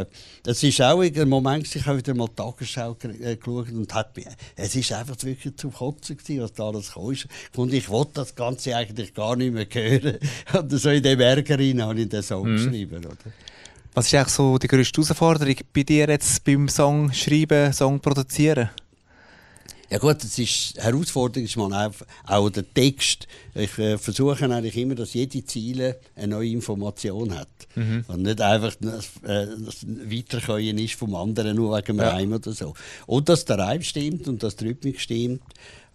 Es 0.46 0.64
ist 0.64 0.82
auch 0.82 1.02
ein 1.02 1.30
Moment, 1.30 1.76
ich 1.76 1.86
habe 1.86 1.98
wieder 1.98 2.14
mal 2.14 2.28
die 2.28 2.36
Tagesschau 2.36 2.96
äh, 3.22 3.36
geschaut 3.36 3.72
und 3.72 3.94
hat, 3.94 4.16
es 4.56 4.76
ist 4.76 4.92
einfach 4.92 5.16
wirklich 5.24 5.56
zum 5.58 5.74
Kotzen 5.74 6.18
gewesen, 6.18 6.42
was 6.42 6.54
da 6.54 6.68
alles 6.68 6.94
kam. 6.94 7.16
Und 7.56 7.74
ich 7.74 7.90
wollte 7.90 8.12
das 8.16 8.36
Ganze 8.36 8.76
eigentlich 8.76 9.14
gar 9.14 9.36
nicht 9.36 9.54
mehr 9.54 9.68
hören. 9.72 10.18
Und 10.54 10.72
so 10.86 10.92
in 10.92 11.02
dem 11.02 11.20
Ärger 11.20 11.58
rein 11.58 11.82
habe 11.82 12.00
ich 12.00 12.10
den 12.10 12.22
Song 12.22 12.48
mhm. 12.48 12.58
geschrieben. 12.58 13.00
Oder? 13.00 13.18
Was 13.94 14.08
ist 14.08 14.14
eigentlich 14.14 14.34
so 14.34 14.58
die 14.58 14.68
größte 14.68 15.02
Herausforderung 15.02 15.56
bei 15.74 15.84
dir 15.84 16.08
jetzt 16.08 16.44
beim 16.44 16.70
Song 16.70 17.12
schreiben, 17.12 17.74
Song 17.74 18.00
produzieren? 18.00 18.70
Ja 19.90 20.00
gut, 20.00 20.24
das 20.24 20.38
ist, 20.40 20.78
Herausforderung 20.78 21.46
ist 21.46 21.58
mal 21.58 21.88
auch, 21.88 21.94
auch 22.26 22.50
der 22.50 22.72
Text. 22.74 23.28
Ich 23.54 23.78
äh, 23.78 23.98
versuche 23.98 24.46
eigentlich 24.46 24.78
immer, 24.78 24.96
dass 24.96 25.14
jede 25.14 25.46
Ziele 25.46 26.00
eine 26.16 26.30
neue 26.30 26.50
Information 26.50 27.36
hat. 27.36 27.48
Mhm. 27.76 28.04
Und 28.08 28.24
nicht 28.24 28.42
einfach 28.42 28.76
das, 28.80 29.06
äh, 29.24 29.48
das 29.64 29.86
Weiterkommen 29.86 30.78
ist 30.80 30.96
vom 30.96 31.16
anderen, 31.16 31.56
nur 31.56 31.78
wegen 31.78 31.98
dem 31.98 32.00
ja. 32.00 32.10
Reim 32.10 32.34
oder 32.34 32.52
so. 32.52 32.74
Und 33.06 33.30
dass 33.30 33.46
der 33.46 33.60
Reim 33.60 33.82
stimmt 33.82 34.28
und 34.28 34.42
dass 34.44 34.56
die 34.56 34.68
Rhythmik 34.68 35.00
stimmt. 35.00 35.42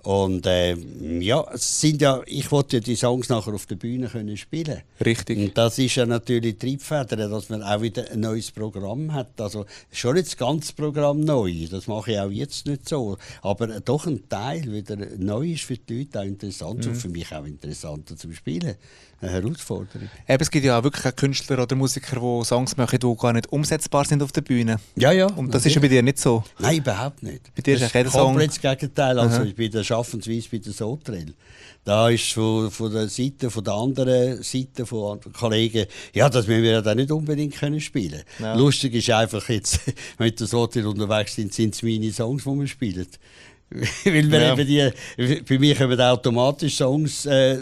Und 0.03 0.47
äh, 0.47 0.77
ja, 1.21 1.45
es 1.53 1.81
sind 1.81 2.01
ja, 2.01 2.21
ich 2.27 2.51
wollte 2.51 2.77
ja 2.77 2.81
die 2.81 2.97
Songs 2.97 3.29
nachher 3.29 3.53
auf 3.53 3.67
der 3.67 3.77
Bühne 3.77 4.09
können 4.09 4.37
spielen. 4.37 4.81
Richtig. 5.05 5.39
Und 5.39 5.59
das 5.59 5.79
ist 5.79 5.97
ja 5.97 6.07
natürlich 6.07 6.59
Triebfeder, 6.59 7.29
dass 7.29 7.49
man 7.49 7.63
auch 7.63 7.83
wieder 7.83 8.11
ein 8.11 8.21
neues 8.21 8.51
Programm 8.51 9.13
hat. 9.13 9.41
Also 9.41 9.67
schon 9.93 10.15
nicht 10.15 10.29
das 10.29 10.37
ganze 10.37 10.73
Programm 10.73 11.21
neu, 11.21 11.53
das 11.71 11.87
mache 11.87 12.13
ich 12.13 12.21
auch 12.21 12.31
jetzt 12.31 12.67
nicht 12.67 12.89
so. 12.89 13.19
Aber 13.43 13.67
doch 13.81 14.07
ein 14.07 14.29
Teil 14.29 14.73
wieder 14.73 14.97
neu 15.19 15.53
ist 15.53 15.65
für 15.65 15.77
die 15.77 15.99
Leute 15.99 16.21
auch 16.21 16.25
interessant 16.25 16.85
mhm. 16.85 16.93
und 16.93 16.97
für 16.97 17.09
mich 17.09 17.33
auch 17.35 17.45
interessanter 17.45 18.17
zum 18.17 18.33
Spielen 18.33 18.77
eine 19.21 19.33
Herausforderung. 19.33 20.09
Eben, 20.27 20.43
es 20.43 20.51
gibt 20.51 20.65
ja 20.65 20.79
auch 20.79 20.83
wirklich 20.83 21.07
auch 21.07 21.15
Künstler 21.15 21.63
oder 21.63 21.77
Musiker, 21.77 22.17
die 22.21 22.45
Songs 22.45 22.77
machen, 22.77 22.99
die 22.99 23.17
gar 23.17 23.33
nicht 23.33 23.53
umsetzbar 23.53 24.05
sind 24.05 24.23
auf 24.23 24.33
der 24.33 24.41
Bühne. 24.41 24.81
Ja, 24.97 25.13
ja. 25.13 25.27
Und 25.27 25.49
das 25.55 25.65
natürlich. 25.65 25.67
ist 25.67 25.75
ja 25.75 25.81
bei 25.83 25.89
dir 25.89 26.03
nicht 26.03 26.19
so? 26.19 26.45
Nein, 26.59 26.79
überhaupt 26.79 27.23
nicht. 27.23 27.55
Bei 27.55 27.63
dir 27.63 27.75
das 27.75 27.89
ist 27.89 27.95
jeder 27.95 28.11
Song... 28.11 28.33
komplett 28.33 28.51
das 28.51 28.61
Gegenteil. 28.61 29.19
Also, 29.19 29.43
ich 29.43 29.55
bin 29.55 29.71
der 29.71 29.85
Schaffensweise 29.91 30.49
bei 30.51 30.59
der 30.59 30.73
Sotrel. 30.73 31.35
Da 31.85 32.09
ist 32.11 32.33
von, 32.33 32.71
von 32.71 32.93
der 32.93 33.09
Seite, 33.09 33.51
von 33.51 33.65
der 33.65 33.75
anderen 33.75 34.43
Seite 34.43 34.87
von 34.87 35.19
Kollegen, 35.33 35.87
ja, 36.15 36.29
das 36.29 36.47
müssen 36.47 36.63
wir 36.63 36.71
ja 36.73 36.81
dann 36.83 36.99
nicht 36.99 37.11
unbedingt 37.11 37.57
können 37.57 37.81
spielen. 37.81 38.23
Ja. 38.39 38.55
Lustig 38.55 38.95
ist 38.95 39.11
einfach 39.11 39.49
jetzt, 39.49 39.81
wenn 40.19 40.27
wir 40.27 40.35
das 40.35 40.53
Hotel 40.53 40.87
unterwegs 40.87 41.35
sind, 41.35 41.53
sind 41.53 41.75
es 41.75 41.83
meine 41.83 42.13
Songs, 42.13 42.45
die 42.45 42.51
wir 42.51 42.67
spielen. 42.69 43.07
Weil 44.05 44.31
wir 44.31 44.41
Ja. 44.41 44.53
eben 44.59 44.67
die, 45.17 45.41
bei 45.43 45.59
mir 45.59 45.75
kommen 45.75 46.01
automatisch 46.01 46.77
Songs 46.77 47.27
äh, 47.27 47.59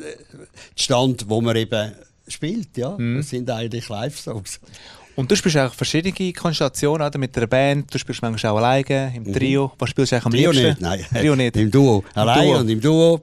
zustande, 0.75 1.25
wo 1.28 1.40
man 1.40 1.56
eben 1.56 1.92
spielt, 2.26 2.76
ja. 2.76 2.97
Mhm. 2.99 3.18
Das 3.18 3.30
sind 3.30 3.49
eigentlich 3.50 3.88
Live-Songs. 3.88 4.61
Und 5.18 5.28
du 5.28 5.34
spielst 5.34 5.58
auch 5.58 5.75
verschiedene 5.75 6.32
Konstellationen 6.32 7.04
oder? 7.04 7.18
mit 7.18 7.37
einer 7.37 7.48
Band. 7.48 7.92
Du 7.92 7.98
spielst 7.98 8.22
manchmal 8.22 8.52
auch 8.52 8.58
alleine, 8.58 9.12
im 9.16 9.32
Trio. 9.32 9.72
Was 9.76 9.90
spielst 9.90 10.12
du 10.12 10.16
eigentlich 10.16 10.26
am 10.26 10.30
Trio 10.30 10.50
liebsten? 10.52 10.68
nicht, 10.68 10.80
nein. 10.80 11.06
Trio 11.12 11.34
nicht. 11.34 11.56
Im 11.56 11.70
Duo. 11.72 12.04
Allein 12.14 12.54
und 12.54 12.68
im 12.68 12.80
Duo. 12.80 13.22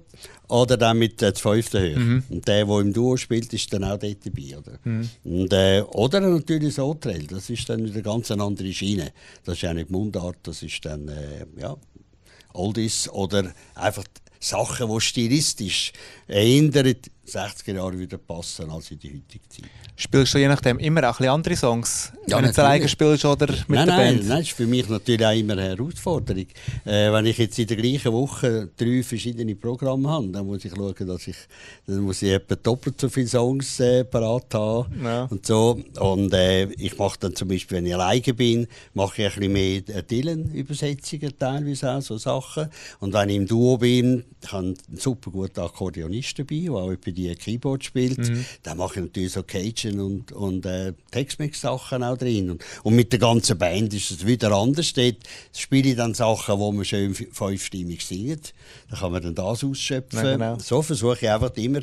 Oder 0.50 0.76
dann 0.76 1.00
mit 1.00 1.22
äh, 1.22 1.34
fünften 1.34 1.80
Höhe. 1.80 1.98
Mhm. 1.98 2.24
Und 2.30 2.46
der, 2.50 2.66
der 2.66 2.80
im 2.80 2.92
Duo 2.92 3.16
spielt, 3.16 3.54
ist 3.54 3.72
dann 3.72 3.86
auch 3.86 3.98
dort 3.98 4.18
dabei. 4.26 4.58
Oder, 4.58 4.78
und, 5.24 5.54
äh, 5.54 5.84
oder 5.84 6.20
natürlich 6.20 6.76
das 6.76 6.84
Hotel. 6.84 7.28
Das 7.28 7.50
ist 7.50 7.70
dann 7.70 7.86
wieder 7.86 8.02
ganz 8.02 8.30
eine 8.30 8.44
andere 8.44 8.74
Schiene. 8.74 9.14
Das 9.46 9.56
ist 9.56 9.62
ja 9.62 9.74
nicht 9.74 9.90
Mundart, 9.90 10.40
das 10.44 10.64
ist 10.64 10.84
dann 10.84 11.08
äh, 11.08 11.46
ja, 11.62 11.78
Oldies 12.52 13.08
oder 13.08 13.54
einfach 13.74 14.04
Sachen, 14.42 14.90
die 14.94 15.02
stilistisch 15.02 15.94
die 16.84 17.12
60er 17.28 17.74
Jahre 17.76 17.98
wieder 17.98 18.18
passen 18.18 18.70
als 18.70 18.92
in 18.92 19.00
die 19.00 19.10
heutige 19.10 19.48
Zeit. 19.50 19.66
Spielst 19.96 20.34
du 20.34 20.38
je 20.38 20.48
nachdem 20.48 20.78
immer 20.80 21.02
auch 21.10 21.14
ein 21.14 21.18
bisschen 21.18 21.30
andere 21.34 21.56
Songs? 21.56 22.12
Ja, 22.28 22.38
wenn 22.38 22.44
du 22.44 22.48
natürlich. 22.50 22.58
alleine 22.58 22.88
spielst 22.88 23.26
oder 23.26 23.48
mit 23.48 23.70
nein, 23.70 23.86
der 23.88 23.96
nein, 23.98 24.16
Band? 24.16 24.28
nein, 24.28 24.38
das 24.40 24.48
ist 24.48 24.52
für 24.56 24.68
mich 24.68 24.90
natürlich 24.90 25.26
auch 25.26 25.32
immer 25.36 25.54
eine 25.54 25.64
Herausforderung. 25.70 26.46
Äh, 26.86 27.12
wenn 27.12 27.26
ich 27.26 27.38
jetzt 27.38 27.58
in 27.60 27.68
der 27.68 27.78
gleichen 27.78 28.12
Woche 28.14 28.70
drei 28.78 29.04
verschiedene 29.04 29.56
Programme 29.56 30.10
habe, 30.10 30.28
dann 30.30 30.46
muss 30.46 30.66
ich 30.66 30.74
schauen, 30.76 30.94
dass 31.08 31.28
ich, 31.28 31.36
dann 31.88 32.00
muss 32.00 32.22
ich 32.22 32.32
etwa 32.32 32.56
doppelt 32.56 33.00
so 33.00 33.10
viele 33.10 33.28
Songs 33.28 33.80
äh, 33.80 34.04
parat 34.04 34.54
haben 34.54 35.04
Ja. 35.04 35.24
und 35.26 35.46
so. 35.46 35.80
Und 36.00 36.34
äh, 36.34 36.66
ich 36.74 36.98
mache 36.98 37.18
dann 37.20 37.36
zum 37.36 37.48
Beispiel, 37.48 37.78
wenn 37.78 37.86
ich 37.86 37.94
alleine 37.96 38.34
bin, 38.34 38.68
mache 38.94 39.22
ich 39.24 39.28
ein 39.28 39.40
bisschen 39.40 39.54
mehr 39.54 39.82
äh, 39.96 40.04
Dylan-Übersetzungen 40.04 41.34
teilweise 41.38 41.92
auch, 41.92 42.02
so 42.02 42.18
Sachen. 42.18 42.68
Und 43.00 43.14
wenn 43.14 43.30
ich 43.30 43.36
im 43.38 43.48
Duo 43.48 43.78
bin, 43.78 44.24
ich 44.42 44.52
habe 44.52 44.66
einen 44.68 44.78
super 44.98 45.32
guten 45.32 45.60
Akkordeonist 45.60 46.38
dabei, 46.40 46.60
der 46.66 46.72
auch 46.74 46.92
die 47.16 47.34
Keyboard 47.36 47.84
spielt. 47.84 48.20
Dann 48.64 48.78
mache 48.78 49.00
ich 49.00 49.06
natürlich 49.06 49.32
so 49.34 49.44
Cajun 49.44 50.00
und, 50.00 50.32
und 50.32 50.66
äh, 50.66 50.94
Tex-Mex-Sachen 51.12 52.04
auch 52.04 52.18
drin. 52.18 52.52
Und, 52.52 52.64
und 52.84 52.96
mit 52.96 53.12
der 53.12 53.20
ganzen 53.20 53.58
Band 53.58 53.94
ist 53.94 54.12
es 54.12 54.26
wieder 54.26 54.52
anders. 54.52 54.94
Dort 54.94 55.18
spiele 55.56 55.90
ich 55.90 55.96
dann 55.96 56.14
Sachen, 56.14 56.60
wo 56.60 56.72
man 56.72 56.86
schön 56.86 57.16
fünfstimmig 57.16 58.06
singt. 58.06 58.54
Da 58.90 58.98
kann 58.98 59.12
man 59.12 59.24
dann 59.24 59.36
das 59.36 59.64
ausschöpfen. 59.64 60.24
Ja, 60.24 60.34
genau. 60.34 60.60
So 60.60 60.82
versuche 60.82 61.18
ich 61.22 61.30
einfach 61.30 61.56
immer 61.56 61.82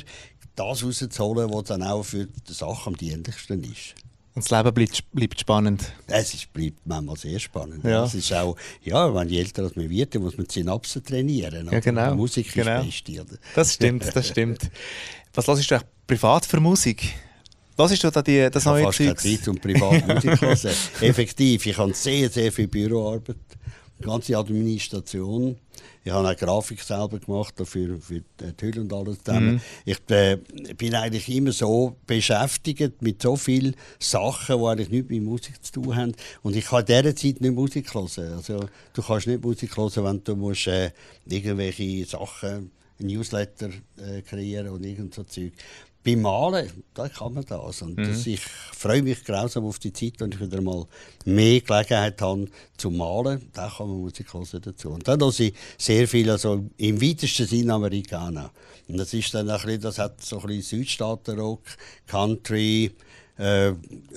das 0.55 0.83
rauszuholen, 0.83 1.51
was 1.51 1.65
dann 1.65 1.83
auch 1.83 2.03
für 2.03 2.27
die 2.27 2.53
Sache 2.53 2.87
am 2.87 2.95
dienlichsten 2.95 3.63
ist. 3.63 3.95
Und 4.35 4.43
das 4.43 4.49
Leben 4.49 4.73
bleibt, 4.73 5.11
bleibt 5.11 5.39
spannend. 5.39 5.93
Es 6.07 6.33
ist, 6.33 6.51
bleibt 6.53 6.79
manchmal 6.85 7.15
sehr 7.17 7.39
spannend. 7.39 7.83
Ja. 7.83 8.03
Es 8.05 8.15
ist 8.15 8.33
auch, 8.33 8.55
ja, 8.83 9.13
wenn 9.13 9.29
je 9.29 9.39
älter 9.39 9.69
man 9.75 9.89
wird, 9.89 10.15
muss 10.15 10.35
man 10.37 10.47
die 10.47 10.53
Synapsen 10.53 11.03
trainieren. 11.03 11.69
Ja, 11.71 11.79
genau. 11.79 12.15
Musik 12.15 12.47
ist 12.47 12.53
Genau. 12.55 12.77
das 12.77 12.85
Beste. 12.85 13.11
Oder? 13.21 13.37
Das 13.53 13.73
stimmt, 13.75 14.15
das 14.15 14.27
stimmt. 14.27 14.71
Was 15.35 15.47
hörst 15.47 15.69
du 15.69 15.75
eigentlich 15.75 15.89
privat 16.07 16.45
für 16.47 16.59
Musik? 16.59 17.13
Was 17.75 17.91
ist 17.91 18.03
da 18.03 18.21
die, 18.21 18.49
das 18.51 18.63
Ich 18.63 18.67
habe 18.67 18.77
neue 18.81 18.85
fast 18.85 18.97
keine 18.99 19.15
Zeug? 19.15 19.39
Zeit, 19.39 19.47
um 19.47 19.57
privat 19.57 20.07
Musik 20.07 20.37
zu 20.39 20.41
hören. 20.45 20.75
Effektiv, 21.01 21.65
ich 21.65 21.77
habe 21.77 21.93
sehr, 21.93 22.29
sehr 22.29 22.51
viel 22.51 22.67
Büroarbeit, 22.67 23.35
die 24.03 24.09
ganze 24.09 24.37
Administration. 24.37 25.57
Ich 26.03 26.11
habe 26.11 26.27
auch 26.27 26.35
Grafik 26.35 26.81
selber 26.81 27.19
gemacht, 27.19 27.53
dafür 27.57 27.99
für 27.99 28.21
die 28.21 28.53
Hülle 28.61 28.81
und 28.81 28.93
alles 28.93 29.23
zusammen. 29.23 29.61
Ich 29.85 29.99
äh, 30.09 30.37
bin 30.77 30.95
eigentlich 30.95 31.29
immer 31.29 31.51
so 31.51 31.95
beschäftigt 32.05 33.01
mit 33.01 33.21
so 33.21 33.35
vielen 33.35 33.75
Sachen, 33.99 34.59
die 34.59 34.65
eigentlich 34.65 34.89
nichts 34.89 35.09
mit 35.09 35.23
Musik 35.23 35.63
zu 35.63 35.73
tun 35.73 35.95
haben. 35.95 36.15
Und 36.41 36.55
ich 36.55 36.65
kann 36.65 36.81
in 36.81 36.85
dieser 36.87 37.15
Zeit 37.15 37.41
nicht 37.41 37.55
Musik 37.55 37.93
hören. 37.93 38.33
Also, 38.35 38.65
du 38.93 39.01
kannst 39.01 39.27
nicht 39.27 39.43
Musik 39.43 39.77
hören, 39.77 40.03
wenn 40.03 40.23
du 40.23 40.35
musst, 40.35 40.67
äh, 40.67 40.91
irgendwelche 41.25 42.05
Sachen, 42.05 42.71
ein 42.99 43.07
Newsletter 43.07 43.69
äh, 43.97 44.21
kreieren 44.21 44.69
und 44.69 44.83
irgend 44.83 45.13
so 45.13 45.23
Zeug. 45.23 45.53
Beim 46.03 46.21
Malen, 46.21 46.69
da 46.93 47.07
kann 47.07 47.33
man 47.33 47.45
das. 47.45 47.81
Und 47.81 47.97
das, 47.97 48.27
ich 48.27 48.41
freue 48.41 49.01
mich 49.01 49.23
grausam 49.23 49.65
auf 49.65 49.79
die 49.79 49.93
Zeit, 49.93 50.13
wenn 50.17 50.31
ich 50.31 50.41
wieder 50.41 50.61
mal 50.61 50.85
mehr 51.23 51.61
Gelegenheit 51.61 52.21
habe 52.21 52.47
zu 52.75 52.91
malen. 52.91 53.49
Da 53.53 53.71
kann 53.75 53.87
man 53.87 54.01
Musik 54.01 54.33
hören 54.33 54.61
dazu. 54.61 54.89
Und 54.89 55.07
dann 55.07 55.21
höre 55.21 55.39
ich 55.39 55.53
sehr 55.77 56.07
viel, 56.07 56.29
also 56.29 56.65
im 56.77 57.01
weitesten 57.01 57.47
Sinne 57.47 57.73
Amerikaner. 57.73 58.51
Und 58.89 58.97
das 58.97 59.13
ist 59.13 59.33
dann 59.33 59.49
ein 59.49 59.61
bisschen, 59.61 59.81
das 59.81 59.97
hat 59.97 60.21
so 60.21 60.41
ein 60.41 60.47
bisschen 60.47 60.79
Südstaatenrock, 60.79 61.61
Country, 62.07 62.91
äh, 63.37 63.71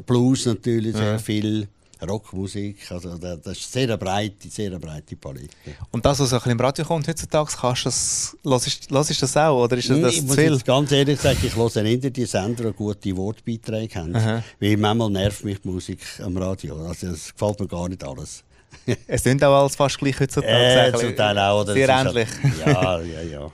Blues 0.07 0.47
natürlich 0.47 0.97
sehr 0.97 1.19
viel, 1.21 1.69
Rockmusik. 2.03 2.91
Also 2.91 3.17
da- 3.17 3.37
das 3.37 3.59
ist 3.59 3.76
eine 3.76 3.87
sehr 3.88 3.97
breite, 3.97 4.49
sehr 4.49 4.79
breite 4.79 5.17
Palette. 5.17 5.49
Und 5.91 6.05
das, 6.05 6.21
was 6.21 6.33
ein 6.33 6.38
bisschen 6.38 6.53
im 6.53 6.61
Radio 6.61 6.85
kommt 6.85 7.09
heutzutage, 7.09 7.50
kannst 7.59 7.85
du 7.85 7.88
das, 7.88 8.37
hörst, 8.45 8.91
hörst 8.91 9.23
das 9.23 9.37
auch? 9.37 9.65
Oder 9.65 9.76
ist 9.79 9.88
das, 9.91 10.00
das 10.00 10.12
ich 10.15 10.26
zu 10.26 10.35
viel? 10.35 10.59
ganz 10.61 10.93
ehrlich 10.93 11.21
sagen, 11.21 11.38
ich 11.43 11.57
höre 11.57 11.76
eher 11.76 11.97
die 12.11 12.25
Sender, 12.26 12.65
die 12.71 12.73
gute 12.76 13.17
Wortbeiträge 13.17 13.95
haben. 13.95 14.15
Aha. 14.17 14.43
Weil 14.61 14.76
manchmal 14.76 15.11
nervt 15.11 15.45
mich 15.45 15.61
die 15.61 15.69
Musik 15.69 16.00
am 16.23 16.37
Radio. 16.37 16.87
Also 16.87 17.09
das 17.09 17.33
gefällt 17.33 17.61
mir 17.61 17.67
gar 17.69 17.88
nicht 17.88 18.05
alles. 18.05 18.43
Es 19.07 19.23
klingt 19.23 19.43
auch 19.43 19.61
alles 19.62 19.75
fast 19.75 19.99
gleich 19.99 20.19
heutzutage. 20.21 20.88
Äh, 20.88 20.93
zum 20.93 21.17
Teil 21.17 21.38
auch. 21.38 21.62
oder? 21.62 21.73
Sehr 21.73 21.88
ähnlich. 21.88 22.29
halt- 22.43 22.59
Ja, 22.67 23.00
ja, 23.00 23.21
ja. 23.23 23.50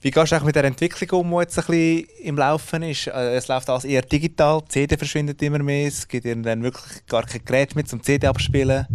Wie 0.00 0.10
gehst 0.10 0.32
du 0.32 0.40
mit 0.44 0.54
der 0.54 0.64
Entwicklung 0.64 1.20
um, 1.20 1.30
die 1.32 1.36
jetzt 1.42 1.58
ein 1.58 1.64
bisschen 1.66 2.06
im 2.22 2.36
Laufen 2.36 2.82
ist? 2.82 3.06
Äh, 3.06 3.34
Es 3.36 3.48
läuft 3.48 3.68
alles 3.70 3.84
eher 3.84 4.02
digital, 4.02 4.60
die 4.62 4.68
CD 4.68 4.96
verschwindet 4.96 5.40
immer 5.42 5.58
mehr, 5.60 5.88
es 5.88 6.06
gibt 6.08 6.24
ihnen 6.26 6.42
dann 6.42 6.62
wirklich 6.62 7.04
gar 7.06 7.24
kein 7.24 7.44
Gerät 7.44 7.74
mehr 7.74 7.84
zum 7.84 8.02
CD 8.02 8.26
abspielen. 8.26 8.86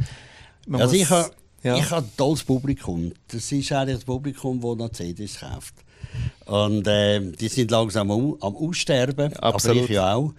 Man 0.67 0.81
Also 0.81 0.93
muss- 0.93 1.01
ich 1.03 1.09
habe 1.09 1.31
ja. 1.63 1.75
ich 1.77 1.91
habe 1.91 2.05
ein 2.05 2.11
tolles 2.15 2.43
Publikum. 2.43 3.11
Das 3.27 3.51
ist 3.51 3.71
eigentlich 3.71 3.97
das 3.97 4.05
Publikum, 4.05 4.61
das 4.61 4.75
noch 4.77 4.89
CDs 4.91 5.39
kauft. 5.39 5.73
Und 6.45 6.87
äh, 6.87 7.19
die 7.19 7.49
sind 7.49 7.69
langsam 7.69 8.09
am, 8.09 8.35
am 8.39 8.55
Aussterben. 8.55 9.33
Absolut. 9.37 9.77
Aber 9.79 9.85
ich 9.85 9.89
ja 9.91 10.13
auch. 10.15 10.33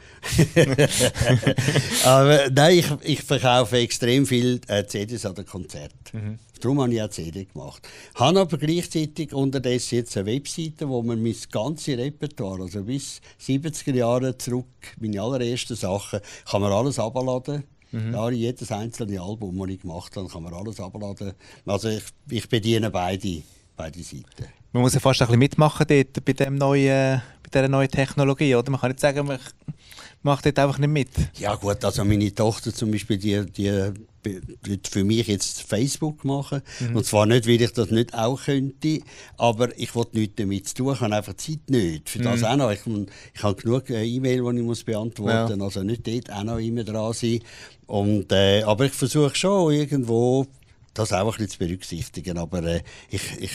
aber 2.05 2.51
nein, 2.51 2.79
ich, 2.79 2.87
ich 3.03 3.23
verkaufe 3.23 3.77
extrem 3.79 4.27
viel 4.27 4.61
äh, 4.69 4.85
CDs 4.87 5.27
an 5.27 5.35
den 5.35 5.47
Konzerten. 5.47 6.39
Darum 6.61 6.81
habe 6.81 6.95
ich 6.95 7.03
auch 7.03 7.11
CD 7.11 7.47
gemacht. 7.47 7.89
Habe 8.15 8.41
aber 8.41 8.59
gleichzeitig 8.59 9.33
unterdessen 9.35 9.97
jetzt 9.97 10.17
eine 10.17 10.27
Webseite, 10.27 10.89
wo 10.89 11.03
man 11.03 11.23
mein 11.23 11.37
ganzes 11.51 11.99
Repertoire, 11.99 12.63
also 12.63 12.83
bis 12.85 13.21
70er 13.41 13.95
Jahre 13.95 14.37
zurück, 14.39 14.67
meine 15.01 15.21
allerersten 15.21 15.77
Sachen, 15.77 16.21
kann 16.49 16.61
man 16.61 16.73
alles 16.73 16.99
abladen. 16.99 17.65
Ja, 17.93 18.31
jedes 18.31 18.71
einzelne 18.71 19.21
Album, 19.21 19.59
das 19.59 19.69
ich 19.69 19.81
gemacht 19.81 20.17
habe, 20.17 20.29
kann 20.29 20.45
man 20.45 20.55
alles 20.55 20.79
abladen. 20.79 21.33
Also 21.67 21.89
ich, 21.89 22.05
ich 22.29 22.49
bediene 22.49 22.89
beide, 22.89 23.43
beide 23.77 24.03
Seiten. 24.03 24.47
Man 24.73 24.83
muss 24.83 24.95
ja 24.95 25.01
fast 25.01 25.21
ein 25.21 25.27
bisschen 25.27 25.41
mitmachen 25.41 25.87
dort 25.89 26.25
bei, 26.25 26.33
dem 26.33 26.55
neuen, 26.55 27.21
bei 27.43 27.51
dieser 27.53 27.69
neuen 27.69 27.91
Technologie, 27.91 28.55
oder? 28.55 28.71
Man 28.71 28.81
kann 28.81 28.91
nicht 28.91 29.01
sagen, 29.01 29.27
man 29.27 29.41
macht 30.23 30.47
dort 30.47 30.59
einfach 30.59 30.79
nicht 30.79 30.91
mit. 30.91 31.09
Ja 31.39 31.55
gut, 31.55 31.85
also 31.85 32.05
meine 32.05 32.35
Tochter 32.35 32.75
zum 32.75 32.91
Beispiel, 32.91 33.19
die, 33.19 33.45
die 33.47 33.93
wird 34.63 34.89
für 34.89 35.05
mich 35.05 35.27
jetzt 35.27 35.63
Facebook 35.63 36.25
machen. 36.25 36.63
Und 36.95 37.07
zwar 37.07 37.27
nicht, 37.27 37.47
weil 37.47 37.61
ich 37.61 37.73
das 37.73 37.91
nicht 37.91 38.15
auch 38.15 38.43
könnte, 38.45 39.01
aber 39.39 39.77
ich 39.79 39.95
will 39.95 40.07
nichts 40.13 40.35
damit 40.37 40.69
zu 40.69 40.75
tun. 40.75 40.95
Ich 40.95 41.01
habe 41.01 41.15
einfach 41.15 41.35
Zeit 41.35 41.69
nicht. 41.69 42.09
Für 42.11 42.19
das 42.19 42.45
auch 42.45 42.57
noch. 42.57 42.71
Ich, 42.71 42.81
ich 43.35 43.43
habe 43.43 43.63
genug 43.63 43.89
äh, 43.91 44.05
E-Mail, 44.05 44.43
die 44.53 44.59
ich 44.59 44.65
muss 44.65 44.85
beantworten 44.85 45.59
muss. 45.59 45.77
Also 45.77 45.83
nicht 45.83 46.07
dort 46.07 46.31
auch 46.33 46.45
noch 46.45 46.59
immer 46.59 46.85
dran 46.85 47.13
sein. 47.13 47.41
Und, 47.87 48.31
äh, 48.33 48.63
aber 48.63 48.87
ich 48.87 48.93
versuche 48.93 49.35
schon 49.35 49.73
irgendwo 49.73 50.47
das 50.95 51.13
auch 51.13 51.21
ein 51.21 51.27
bisschen 51.27 51.49
zu 51.49 51.59
berücksichtigen. 51.59 52.39
Aber 52.39 52.63
äh, 52.63 52.83
ich, 53.11 53.23
ich, 53.41 53.53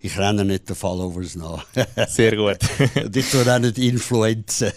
ich 0.00 0.18
renne 0.18 0.44
nicht 0.44 0.68
den 0.68 0.76
Followers 0.76 1.34
nach. 1.34 1.66
Sehr 2.08 2.36
gut. 2.36 2.58
Und 2.94 3.16
ich 3.16 3.30
tue 3.30 3.52
auch 3.52 3.58
nicht 3.58 3.78
influenzen. 3.78 4.72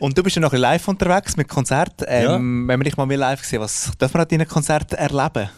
Und 0.00 0.16
du 0.16 0.22
bist 0.22 0.36
ja 0.36 0.40
noch 0.40 0.54
live 0.54 0.88
unterwegs 0.88 1.36
mit 1.36 1.46
Konzerten. 1.46 2.06
Ähm, 2.08 2.66
Wenn 2.66 2.80
wir 2.80 2.84
dich 2.84 2.96
mal 2.96 3.04
mehr 3.04 3.18
live 3.18 3.44
sehen, 3.44 3.60
was 3.60 3.92
dürfen 4.00 4.14
wir 4.14 4.22
an 4.22 4.28
deinen 4.28 4.48
Konzerten 4.48 4.96
erleben? 4.96 5.50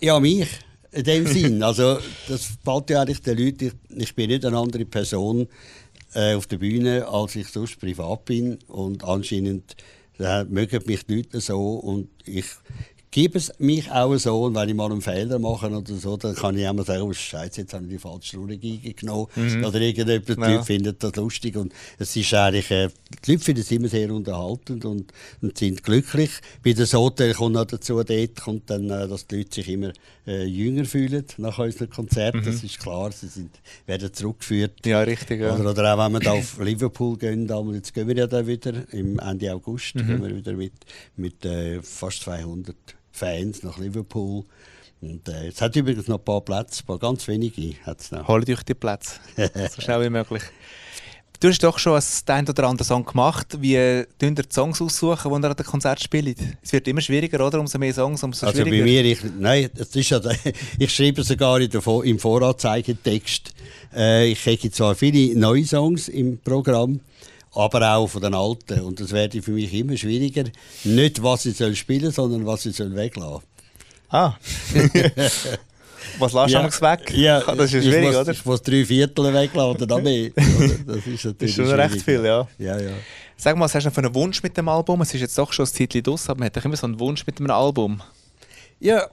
Ja, 0.00 0.20
mich. 0.20 0.48
In 0.92 1.04
dem 1.04 1.26
Sinn. 1.26 1.62
Also, 1.62 1.98
das 2.28 2.48
fällt 2.62 2.90
ja 2.90 3.00
eigentlich 3.00 3.22
den 3.22 3.38
Leuten. 3.38 3.64
Ich, 3.64 4.02
ich 4.02 4.14
bin 4.14 4.28
nicht 4.28 4.44
eine 4.44 4.58
andere 4.58 4.84
Person 4.84 5.48
äh, 6.14 6.34
auf 6.34 6.46
der 6.46 6.58
Bühne, 6.58 7.08
als 7.08 7.36
ich 7.36 7.48
sonst 7.48 7.80
privat 7.80 8.26
bin. 8.26 8.58
Und 8.68 9.02
anscheinend 9.04 9.76
äh, 10.18 10.44
mögen 10.44 10.82
mich 10.84 11.06
die 11.06 11.16
Leute 11.16 11.40
so. 11.40 11.72
Und 11.72 12.10
ich 12.26 12.46
gebe 13.10 13.38
es 13.38 13.52
mich 13.58 13.90
auch 13.90 14.16
so 14.18 14.44
und 14.44 14.54
wenn 14.54 14.68
ich 14.68 14.74
mal 14.74 14.90
einen 14.90 15.00
Fehler 15.00 15.38
mache 15.38 15.70
oder 15.70 15.94
so, 15.94 16.16
dann 16.16 16.34
kann 16.34 16.56
ich 16.58 16.64
immer 16.64 16.84
sagen, 16.84 17.02
oh 17.02 17.12
Scheiße, 17.12 17.62
jetzt 17.62 17.72
habe 17.74 17.84
ich 17.84 17.90
die 17.90 17.98
falsche 17.98 18.30
Schnur 18.36 18.48
genommen 18.48 19.26
Mhm. 19.36 19.64
oder 19.64 19.80
irgendjemand, 19.80 20.28
Ja. 20.28 20.48
Leute 20.54 20.64
finden 20.64 20.94
das 20.98 21.16
lustig 21.16 21.56
und 21.56 21.72
es 21.98 22.14
ist 22.16 22.34
eigentlich, 22.34 22.70
äh, 22.70 22.88
die 23.26 23.32
Leute 23.32 23.44
finden 23.44 23.60
es 23.62 23.70
immer 23.70 23.88
sehr 23.88 24.10
unterhaltend 24.12 24.84
und, 24.84 25.12
und 25.40 25.56
sind 25.58 25.82
glücklich. 25.82 26.30
Bei 26.62 26.72
den 26.72 26.86
Hotel 26.86 27.34
kommt 27.34 27.54
noch 27.54 27.64
dazu, 27.64 28.02
dort 28.02 28.36
kommt 28.40 28.68
dann, 28.70 28.90
äh, 28.90 29.08
dass 29.08 29.26
die 29.26 29.36
Leute 29.38 29.54
sich 29.54 29.68
immer 29.68 29.92
äh, 30.26 30.44
jünger 30.44 30.84
fühlen 30.84 31.24
nach 31.38 31.58
unseren 31.58 31.88
Konzerten, 31.88 32.42
das 32.44 32.62
ist 32.62 32.78
klar, 32.78 33.10
sie 33.12 33.28
sind, 33.28 33.50
werden 33.86 34.12
zurückgeführt. 34.12 34.84
Mhm. 34.84 34.90
Ja, 34.90 35.00
richtig. 35.00 35.40
Ja. 35.40 35.54
Oder, 35.54 35.70
oder 35.70 35.94
auch 35.94 36.04
wenn 36.04 36.12
wir 36.12 36.20
da 36.20 36.32
auf 36.32 36.58
Liverpool 36.58 37.16
gehen, 37.16 37.50
und 37.50 37.74
jetzt 37.74 37.94
gehen 37.94 38.06
wir 38.06 38.16
ja 38.16 38.26
da 38.26 38.46
wieder, 38.46 38.92
im 38.92 39.18
Ende 39.18 39.52
August, 39.54 39.94
Mhm. 39.94 40.06
gehen 40.06 40.22
wir 40.22 40.36
wieder 40.36 40.52
mit, 40.52 40.72
mit 41.16 41.44
äh, 41.44 41.80
fast 41.82 42.22
200 42.22 42.76
Fans 43.18 43.62
nach 43.62 43.78
Liverpool. 43.78 44.44
Und 45.00 45.28
äh, 45.28 45.48
es 45.48 45.60
hat 45.60 45.76
übrigens 45.76 46.08
noch 46.08 46.18
ein 46.18 46.24
paar 46.24 46.40
Plätze, 46.40 46.82
ein 46.82 46.86
paar 46.86 46.98
ganz 46.98 47.28
wenige 47.28 47.74
hat's 47.84 48.10
noch. 48.10 48.26
Holt 48.26 48.48
euch 48.48 48.62
die 48.64 48.74
Plätze. 48.74 49.20
so 49.36 49.80
schnell 49.80 50.02
wie 50.04 50.10
möglich. 50.10 50.42
Du 51.40 51.46
hast 51.48 51.62
doch 51.62 51.78
schon 51.78 52.00
den 52.26 52.34
einen 52.34 52.48
oder 52.48 52.64
anderen 52.64 52.84
Song 52.84 53.04
gemacht. 53.04 53.58
Wie 53.60 53.76
tun 54.18 54.34
ihr 54.36 54.42
die 54.42 54.52
Songs 54.52 54.82
aussuchen, 54.82 55.30
die 55.32 55.40
ihr 55.46 55.50
an 55.50 55.56
dem 55.56 55.66
Konzert 55.66 56.02
spielt? 56.02 56.36
Es 56.60 56.72
wird 56.72 56.88
immer 56.88 57.00
schwieriger, 57.00 57.46
oder? 57.46 57.60
Umso 57.60 57.78
mehr 57.78 57.94
Songs, 57.94 58.24
umso 58.24 58.46
Also 58.46 58.60
schwieriger. 58.60 58.84
bei 58.84 58.90
mir, 58.90 59.04
ich, 59.04 59.18
nein, 59.38 59.70
es 59.76 59.94
ist 59.94 60.10
ja, 60.10 60.20
ich 60.80 60.92
schreibe 60.92 61.22
sogar 61.22 61.60
in 61.60 61.70
der, 61.70 61.80
im 62.02 62.18
Voranzeigentext. 62.18 63.54
Äh, 63.94 64.32
ich 64.32 64.42
kriege 64.42 64.72
zwar 64.72 64.96
viele 64.96 65.38
neue 65.38 65.64
Songs 65.64 66.08
im 66.08 66.38
Programm, 66.38 66.98
aber 67.58 67.94
auch 67.94 68.06
von 68.06 68.22
den 68.22 68.34
alten. 68.34 68.80
Und 68.80 69.00
das 69.00 69.12
werde 69.12 69.42
für 69.42 69.50
mich 69.50 69.72
immer 69.74 69.96
schwieriger. 69.96 70.44
Nicht, 70.84 71.22
was 71.22 71.44
ich 71.46 71.56
soll 71.56 71.74
spielen, 71.74 72.12
sondern 72.12 72.46
was 72.46 72.64
ich 72.66 72.76
soll 72.76 72.94
weglassen. 72.94 73.42
Ah. 74.10 74.34
Was 76.18 76.32
lässt 76.32 76.54
du 76.54 76.58
ja. 76.58 76.92
weg? 76.92 77.12
Ja, 77.12 77.40
das 77.40 77.66
ist 77.66 77.72
ja 77.72 77.78
ich 77.80 77.84
schwierig, 77.86 78.06
muss, 78.06 78.16
oder? 78.16 78.32
Ich 78.32 78.44
muss 78.44 78.62
drei 78.62 78.84
Viertel 78.84 79.34
weglassen 79.34 79.76
oder 79.76 79.86
noch 79.86 80.02
mehr. 80.02 80.30
Oder? 80.36 80.94
Das 80.94 81.06
ist 81.06 81.24
natürlich 81.24 81.54
schon 81.54 81.66
recht 81.66 81.90
schwierig. 81.90 82.04
viel, 82.04 82.24
ja. 82.24 82.48
Ja, 82.58 82.80
ja. 82.80 82.90
Sag 83.36 83.56
mal, 83.56 83.66
was 83.66 83.74
hast 83.74 83.84
du 83.84 83.88
noch 83.88 83.94
für 83.94 84.00
einen 84.00 84.14
Wunsch 84.14 84.42
mit 84.42 84.56
dem 84.56 84.68
Album? 84.68 85.00
Es 85.02 85.12
ist 85.12 85.20
jetzt 85.20 85.36
doch 85.36 85.52
schon 85.52 85.66
ein 85.66 85.72
Zeitchen 85.72 86.02
draus, 86.02 86.30
aber 86.30 86.38
man 86.38 86.46
hat 86.46 86.56
doch 86.56 86.64
immer 86.64 86.76
so 86.76 86.86
einen 86.86 86.98
Wunsch 86.98 87.26
mit 87.26 87.38
einem 87.38 87.50
Album. 87.50 88.00
Ja, 88.80 89.08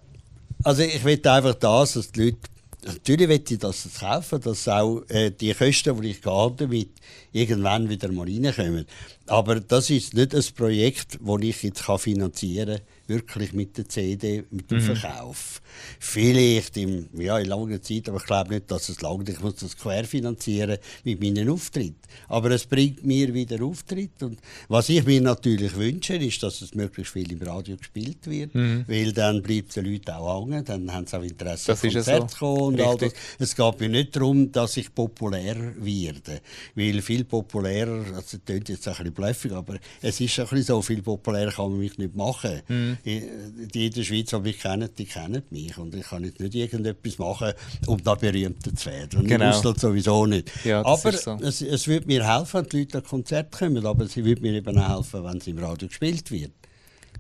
also 0.63 0.83
ich 0.83 1.03
will 1.03 1.19
einfach 1.27 1.55
das, 1.55 1.93
dass 1.93 2.11
die 2.11 2.25
Leute, 2.25 2.37
natürlich 2.85 3.27
will 3.27 3.43
ich 3.47 3.59
das 3.59 3.87
kaufen, 3.99 4.39
dass 4.41 4.67
auch 4.67 5.01
äh, 5.09 5.31
die 5.31 5.53
Kosten, 5.53 6.01
die 6.01 6.11
ich 6.11 6.21
gehabt 6.21 6.61
damit 6.61 6.89
irgendwann 7.31 7.89
wieder 7.89 8.11
mal 8.11 8.27
reinkommen. 8.27 8.85
Aber 9.27 9.59
das 9.59 9.89
ist 9.89 10.13
nicht 10.13 10.35
ein 10.35 10.43
Projekt, 10.55 11.19
das 11.19 11.41
ich 11.41 11.63
jetzt 11.63 11.83
finanzieren 11.99 12.77
kann, 12.77 12.85
wirklich 13.07 13.53
mit 13.53 13.77
der 13.77 13.88
CD, 13.88 14.43
mit 14.50 14.71
dem 14.71 14.81
Verkauf. 14.81 15.62
Vielleicht 16.00 16.77
im, 16.77 17.07
ja, 17.17 17.38
in 17.39 17.47
langer 17.47 17.81
Zeit, 17.81 18.09
aber 18.09 18.17
ich 18.17 18.25
glaube 18.25 18.53
nicht, 18.53 18.71
dass 18.71 18.89
es 18.89 19.01
langt. 19.01 19.29
Ich 19.29 19.39
muss 19.41 19.55
das 19.55 19.77
querfinanzieren 19.77 20.77
mit 21.03 21.21
meinen 21.21 21.50
Auftritten. 21.50 21.95
Aber 22.27 22.51
es 22.51 22.65
bringt 22.65 23.05
mir 23.05 23.33
wieder 23.33 23.63
Auftritt. 23.63 24.21
Und 24.24 24.39
was 24.67 24.89
ich 24.89 25.05
mir 25.05 25.21
natürlich 25.21 25.75
wünsche, 25.75 26.15
ist, 26.15 26.41
dass 26.43 26.62
es 26.62 26.74
möglichst 26.75 27.13
viel 27.13 27.31
im 27.31 27.41
Radio 27.41 27.77
gespielt 27.77 28.25
wird, 28.27 28.53
weil 28.55 29.12
dann 29.13 29.41
bleibt 29.41 29.75
den 29.75 29.85
Leuten 29.85 30.12
auch 30.12 30.45
hängen, 30.45 30.63
dann 30.65 30.91
haben 30.93 31.07
sie 31.07 31.17
auch 31.17 31.24
Interesse, 31.24 31.67
Das 31.67 31.83
ist 31.83 31.93
ja 31.93 32.01
Konzerte 32.01 32.35
so. 32.39 32.53
und 32.53 32.81
all 32.81 32.97
das. 32.97 33.13
Es 33.39 33.55
geht 33.55 33.79
mir 33.79 33.89
nicht 33.89 34.15
darum, 34.15 34.51
dass 34.51 34.77
ich 34.77 34.93
populär 34.93 35.55
werde, 35.77 36.41
weil 36.75 37.01
viel 37.01 37.24
populärer, 37.25 38.05
also 38.15 38.38
das 38.38 38.39
klingt 38.45 38.69
jetzt 38.69 38.88
ein 38.88 38.93
bisschen 38.95 39.13
bluffig, 39.13 39.51
aber 39.51 39.77
es 40.01 40.19
ist 40.19 40.39
ein 40.39 40.45
bisschen 40.47 40.63
so, 40.63 40.81
viel 40.81 41.01
populärer 41.01 41.51
kann 41.51 41.69
man 41.71 41.79
mich 41.79 41.97
nicht 41.97 42.15
machen. 42.15 42.62
Mhm. 42.67 42.94
Die 43.03 43.85
in 43.87 43.91
der 43.93 44.03
Schweiz, 44.03 44.29
die 44.29 44.39
mich 44.39 44.59
kennen, 44.59 44.89
die 44.97 45.05
kennen 45.05 45.43
mich 45.49 45.77
und 45.77 45.93
ich 45.95 46.03
kann 46.07 46.23
jetzt 46.23 46.39
nicht 46.39 46.55
irgendetwas 46.55 47.17
machen, 47.17 47.53
um 47.87 48.01
da 48.03 48.15
berühmter 48.15 48.73
zu 48.75 48.85
werden. 48.89 49.19
Und 49.19 49.27
Genau. 49.27 49.45
im 49.45 49.51
Ausland 49.51 49.79
sowieso 49.79 50.25
nicht. 50.25 50.51
Ja, 50.65 50.85
aber 50.85 51.11
so. 51.11 51.37
es, 51.41 51.61
es 51.61 51.87
würde 51.87 52.07
mir 52.07 52.25
helfen, 52.27 52.61
wenn 52.61 52.69
die 52.69 52.79
Leute 52.79 52.97
an 52.99 53.03
Konzerte 53.03 53.57
kommen, 53.57 53.85
aber 53.85 54.07
sie 54.07 54.23
würde 54.23 54.41
mir 54.41 54.53
eben 54.53 54.77
auch 54.77 54.97
helfen, 54.97 55.23
wenn 55.23 55.37
es 55.37 55.47
im 55.47 55.57
Radio 55.59 55.87
gespielt 55.87 56.29
wird. 56.31 56.51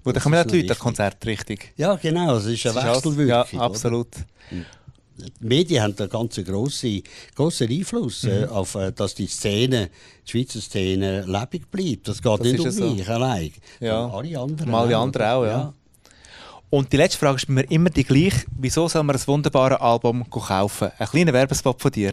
Wo 0.03 0.11
da 0.11 0.15
Das 0.15 0.23
kommen 0.23 0.47
die 0.47 0.61
Leute 0.61 0.73
an. 0.73 0.79
Konzert, 0.79 1.25
richtig. 1.25 1.73
Ja, 1.77 1.95
genau, 1.95 2.35
es 2.37 2.45
ist 2.45 2.65
eine 2.67 2.77
ist 2.79 2.83
alles- 2.83 2.95
Wechselwirkung. 3.05 3.59
Ja, 3.59 3.69
oder? 3.69 4.05
Die 5.17 5.45
Medien 5.47 5.81
haben 5.83 5.95
da 5.95 6.07
ganz 6.07 6.35
grossen, 6.35 7.01
grossen 7.35 7.69
Einfluss 7.69 8.23
Mhm. 8.23 8.29
äh, 8.29 8.45
auf, 8.47 8.75
äh, 8.75 8.91
dass 8.91 9.15
die 9.15 9.27
Szene, 9.27 9.89
die 10.27 10.31
Schweizer 10.31 10.59
Szene, 10.61 11.21
lebendig 11.21 11.71
bleibt. 11.71 12.07
Das 12.07 12.21
geht 12.21 12.31
Das 12.39 12.41
nicht 12.41 12.59
um 12.59 12.65
ja 12.65 12.71
so. 12.71 12.93
mich 12.93 13.09
allein. 13.09 13.51
Ja. 13.79 14.07
Alle 14.07 14.39
anderen. 14.39 14.73
Alle 14.75 14.97
anderen 14.97 15.27
auch, 15.27 15.45
ja. 15.45 15.73
Und 16.69 16.91
die 16.91 16.97
letzte 16.97 17.19
Frage 17.19 17.37
ist 17.37 17.47
mir 17.47 17.61
immer 17.71 17.89
die 17.89 18.03
gleiche. 18.03 18.45
Wieso 18.59 18.89
soll 18.89 19.03
man 19.03 19.15
ein 19.15 19.27
wunderbares 19.27 19.79
Album 19.79 20.29
kaufen? 20.29 20.91
Ein 20.97 21.07
kleiner 21.07 21.31
Werbespot 21.31 21.81
von 21.81 21.91
dir. 21.91 22.11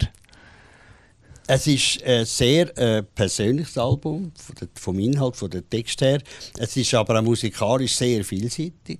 Es 1.45 1.67
ist 1.67 2.01
ein 2.05 2.23
sehr 2.23 2.77
äh, 2.77 3.03
persönliches 3.03 3.77
Album, 3.77 4.31
vom 4.75 4.97
Inhalt, 4.99 5.35
von 5.35 5.49
der 5.49 5.67
Text 5.69 5.99
her. 5.99 6.21
Es 6.57 6.77
ist 6.77 6.93
aber 6.93 7.19
auch 7.19 7.23
musikalisch 7.23 7.95
sehr 7.95 8.23
vielseitig. 8.23 8.99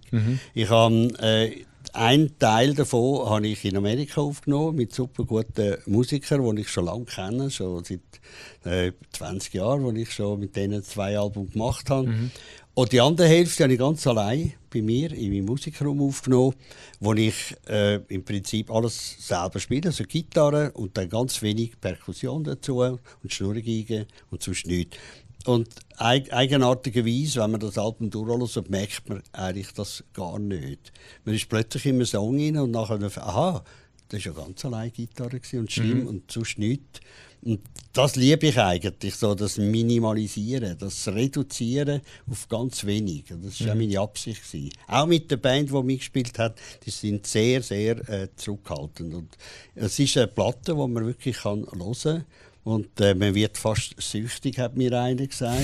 Ich 0.53 0.69
habe 0.69 1.07
äh, 1.21 1.63
einen 1.91 2.39
Teil 2.39 2.73
davon 2.73 3.29
habe 3.29 3.47
ich 3.47 3.65
in 3.65 3.75
Amerika 3.75 4.21
aufgenommen 4.21 4.77
mit 4.77 4.93
super 4.93 5.25
guten 5.25 5.77
Musikern, 5.85 6.55
die 6.55 6.61
ich 6.61 6.69
schon 6.69 6.85
lange 6.85 7.05
kenne, 7.05 7.51
schon 7.51 7.83
seit 7.83 7.99
äh, 8.63 8.93
20 9.11 9.53
Jahren, 9.53 9.83
wo 9.83 9.91
ich 9.91 10.11
schon 10.11 10.39
mit 10.39 10.55
denen 10.55 10.83
zwei 10.83 11.17
Alben 11.17 11.49
gemacht 11.49 11.89
habe. 11.89 12.31
Und 12.75 12.91
die 12.91 13.01
andere 13.01 13.27
Hälfte 13.27 13.63
habe 13.63 13.73
ich 13.73 13.79
ganz 13.79 14.07
allein 14.07 14.53
bei 14.71 14.81
mir 14.81 15.11
in 15.11 15.29
meinem 15.29 15.45
Musikraum 15.45 16.01
aufgenommen, 16.01 16.55
wo 16.99 17.13
ich 17.13 17.55
äh, 17.67 17.97
im 18.07 18.25
Prinzip 18.25 18.71
alles 18.71 19.15
selber 19.19 19.59
spiele, 19.59 19.89
also 19.89 20.03
Gitarre 20.05 20.71
und 20.71 20.97
dann 20.97 21.07
ganz 21.07 21.43
wenig 21.43 21.79
Perkussion 21.79 22.43
dazu 22.43 22.79
und 22.79 22.99
Schnurrgeige 23.27 24.07
und 24.31 24.41
sonst 24.41 24.65
nichts. 24.65 24.97
Und 25.45 25.69
eig 25.97 26.31
eigenartigerweise, 26.31 27.41
wenn 27.41 27.51
man 27.51 27.59
das 27.59 27.77
Album 27.77 28.09
durchhört, 28.09 28.69
merkt 28.69 29.09
man 29.09 29.21
eigentlich 29.33 29.73
das 29.73 30.03
gar 30.13 30.39
nicht. 30.39 30.93
Man 31.25 31.35
ist 31.35 31.49
plötzlich 31.49 31.85
in 31.85 31.95
einem 31.95 32.05
Song 32.05 32.37
rein 32.39 32.57
und 32.57 32.71
nachher, 32.71 33.01
aha, 33.17 33.63
das 34.09 34.25
war 34.25 34.33
ja 34.33 34.41
ganz 34.41 34.63
allein 34.65 34.93
Gitarre 34.93 35.41
und 35.53 35.71
Stimme 35.71 36.07
und 36.07 36.31
sonst 36.31 36.57
nichts. 36.59 37.01
Und 37.41 37.59
das 37.91 38.15
liebe 38.15 38.47
ich 38.47 38.57
eigentlich, 38.57 39.15
so 39.15 39.35
das 39.35 39.57
Minimalisieren, 39.57 40.77
das 40.77 41.07
Reduzieren 41.09 42.01
auf 42.29 42.47
ganz 42.47 42.85
wenig. 42.85 43.25
Das 43.27 43.59
war 43.61 43.73
auch 43.73 43.77
meine 43.77 43.99
Absicht. 43.99 44.49
Gewesen. 44.49 44.71
Auch 44.87 45.05
mit 45.05 45.29
der 45.29 45.37
Band, 45.37 45.69
die 45.69 45.83
mitgespielt 45.83 46.39
hat, 46.39 46.57
die 46.85 46.89
sind 46.89 47.27
sehr, 47.27 47.61
sehr 47.61 47.97
äh, 48.09 48.29
zurückhaltend. 48.35 49.13
Und 49.13 49.37
es 49.75 49.99
ist 49.99 50.15
eine 50.15 50.27
Platte, 50.27 50.73
die 50.73 50.87
man 50.87 51.05
wirklich 51.05 51.37
kann 51.37 51.65
hören 51.65 51.93
kann. 52.01 52.25
Und 52.63 53.01
äh, 53.01 53.13
man 53.13 53.35
wird 53.35 53.57
fast 53.57 53.93
süchtig, 53.97 54.57
hat 54.57 54.77
mir 54.77 54.97
einer 54.97 55.27
gesagt. 55.27 55.63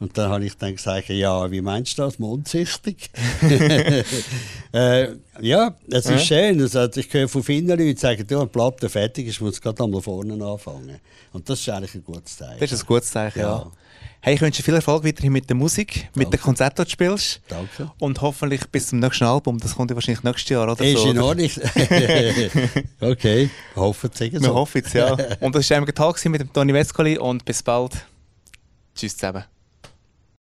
Und 0.00 0.16
dann 0.16 0.30
habe 0.30 0.46
ich 0.46 0.56
dann 0.56 0.74
gesagt, 0.74 1.10
ja, 1.10 1.50
wie 1.50 1.60
meinst 1.60 1.98
du 1.98 2.02
das, 2.02 2.18
mondsüchtig? 2.18 3.10
äh, 4.72 5.08
ja, 5.40 5.76
es 5.90 6.06
ist 6.06 6.24
schön. 6.24 6.60
Also, 6.60 6.88
ich 6.96 7.12
höre 7.12 7.28
von 7.28 7.42
vielen 7.42 7.66
Leuten, 7.66 7.82
die 7.82 7.96
sagen, 7.96 8.26
du, 8.26 8.38
eine 8.38 8.46
Platte 8.46 8.88
fertig 8.88 9.26
ist, 9.26 9.42
muss 9.42 9.60
gerade 9.60 9.84
einmal 9.84 10.00
vorne 10.00 10.42
anfangen. 10.42 10.98
Und 11.32 11.48
das 11.50 11.60
ist 11.60 11.68
eigentlich 11.68 11.94
ein 11.94 12.04
gutes 12.04 12.38
Zeichen. 12.38 12.60
Das 12.60 12.72
ist 12.72 12.82
ein 12.82 12.86
gutes 12.86 13.10
Zeichen, 13.10 13.40
ja. 13.40 13.58
Ja. 13.58 13.72
Hey, 14.20 14.34
ich 14.34 14.40
wünsche 14.40 14.58
dir 14.60 14.64
viel 14.64 14.74
Erfolg 14.74 15.04
weiterhin 15.04 15.32
mit 15.32 15.48
der 15.48 15.56
Musik, 15.56 16.08
mit 16.14 16.32
den 16.32 16.40
Konzerten, 16.40 16.82
die 16.82 16.84
du 16.84 16.90
spielst. 16.90 17.40
Danke. 17.48 17.90
Und 18.00 18.20
hoffentlich 18.20 18.66
bis 18.66 18.88
zum 18.88 18.98
nächsten 18.98 19.24
Album. 19.24 19.58
Das 19.58 19.76
kommt 19.76 19.90
ja 19.90 19.94
wahrscheinlich 19.94 20.24
nächstes 20.24 20.48
Jahr 20.48 20.64
oder 20.64 20.84
Ist 20.84 20.98
so. 20.98 21.10
in? 21.10 21.18
Ordnung. 21.18 21.50
okay, 23.00 23.48
hoffen 23.76 24.10
Sie 24.12 24.32
Wir 24.32 24.54
hoffen 24.54 24.82
es, 24.84 24.92
ja. 24.92 25.16
Und 25.40 25.54
das 25.54 25.70
war 25.70 25.76
einmal 25.76 25.92
Tag 25.92 26.24
mit 26.26 26.40
dem 26.40 26.52
Toni 26.52 26.74
Vescoli 26.74 27.16
und 27.16 27.44
bis 27.44 27.62
bald. 27.62 27.92
Tschüss 28.94 29.16
zusammen. 29.16 29.44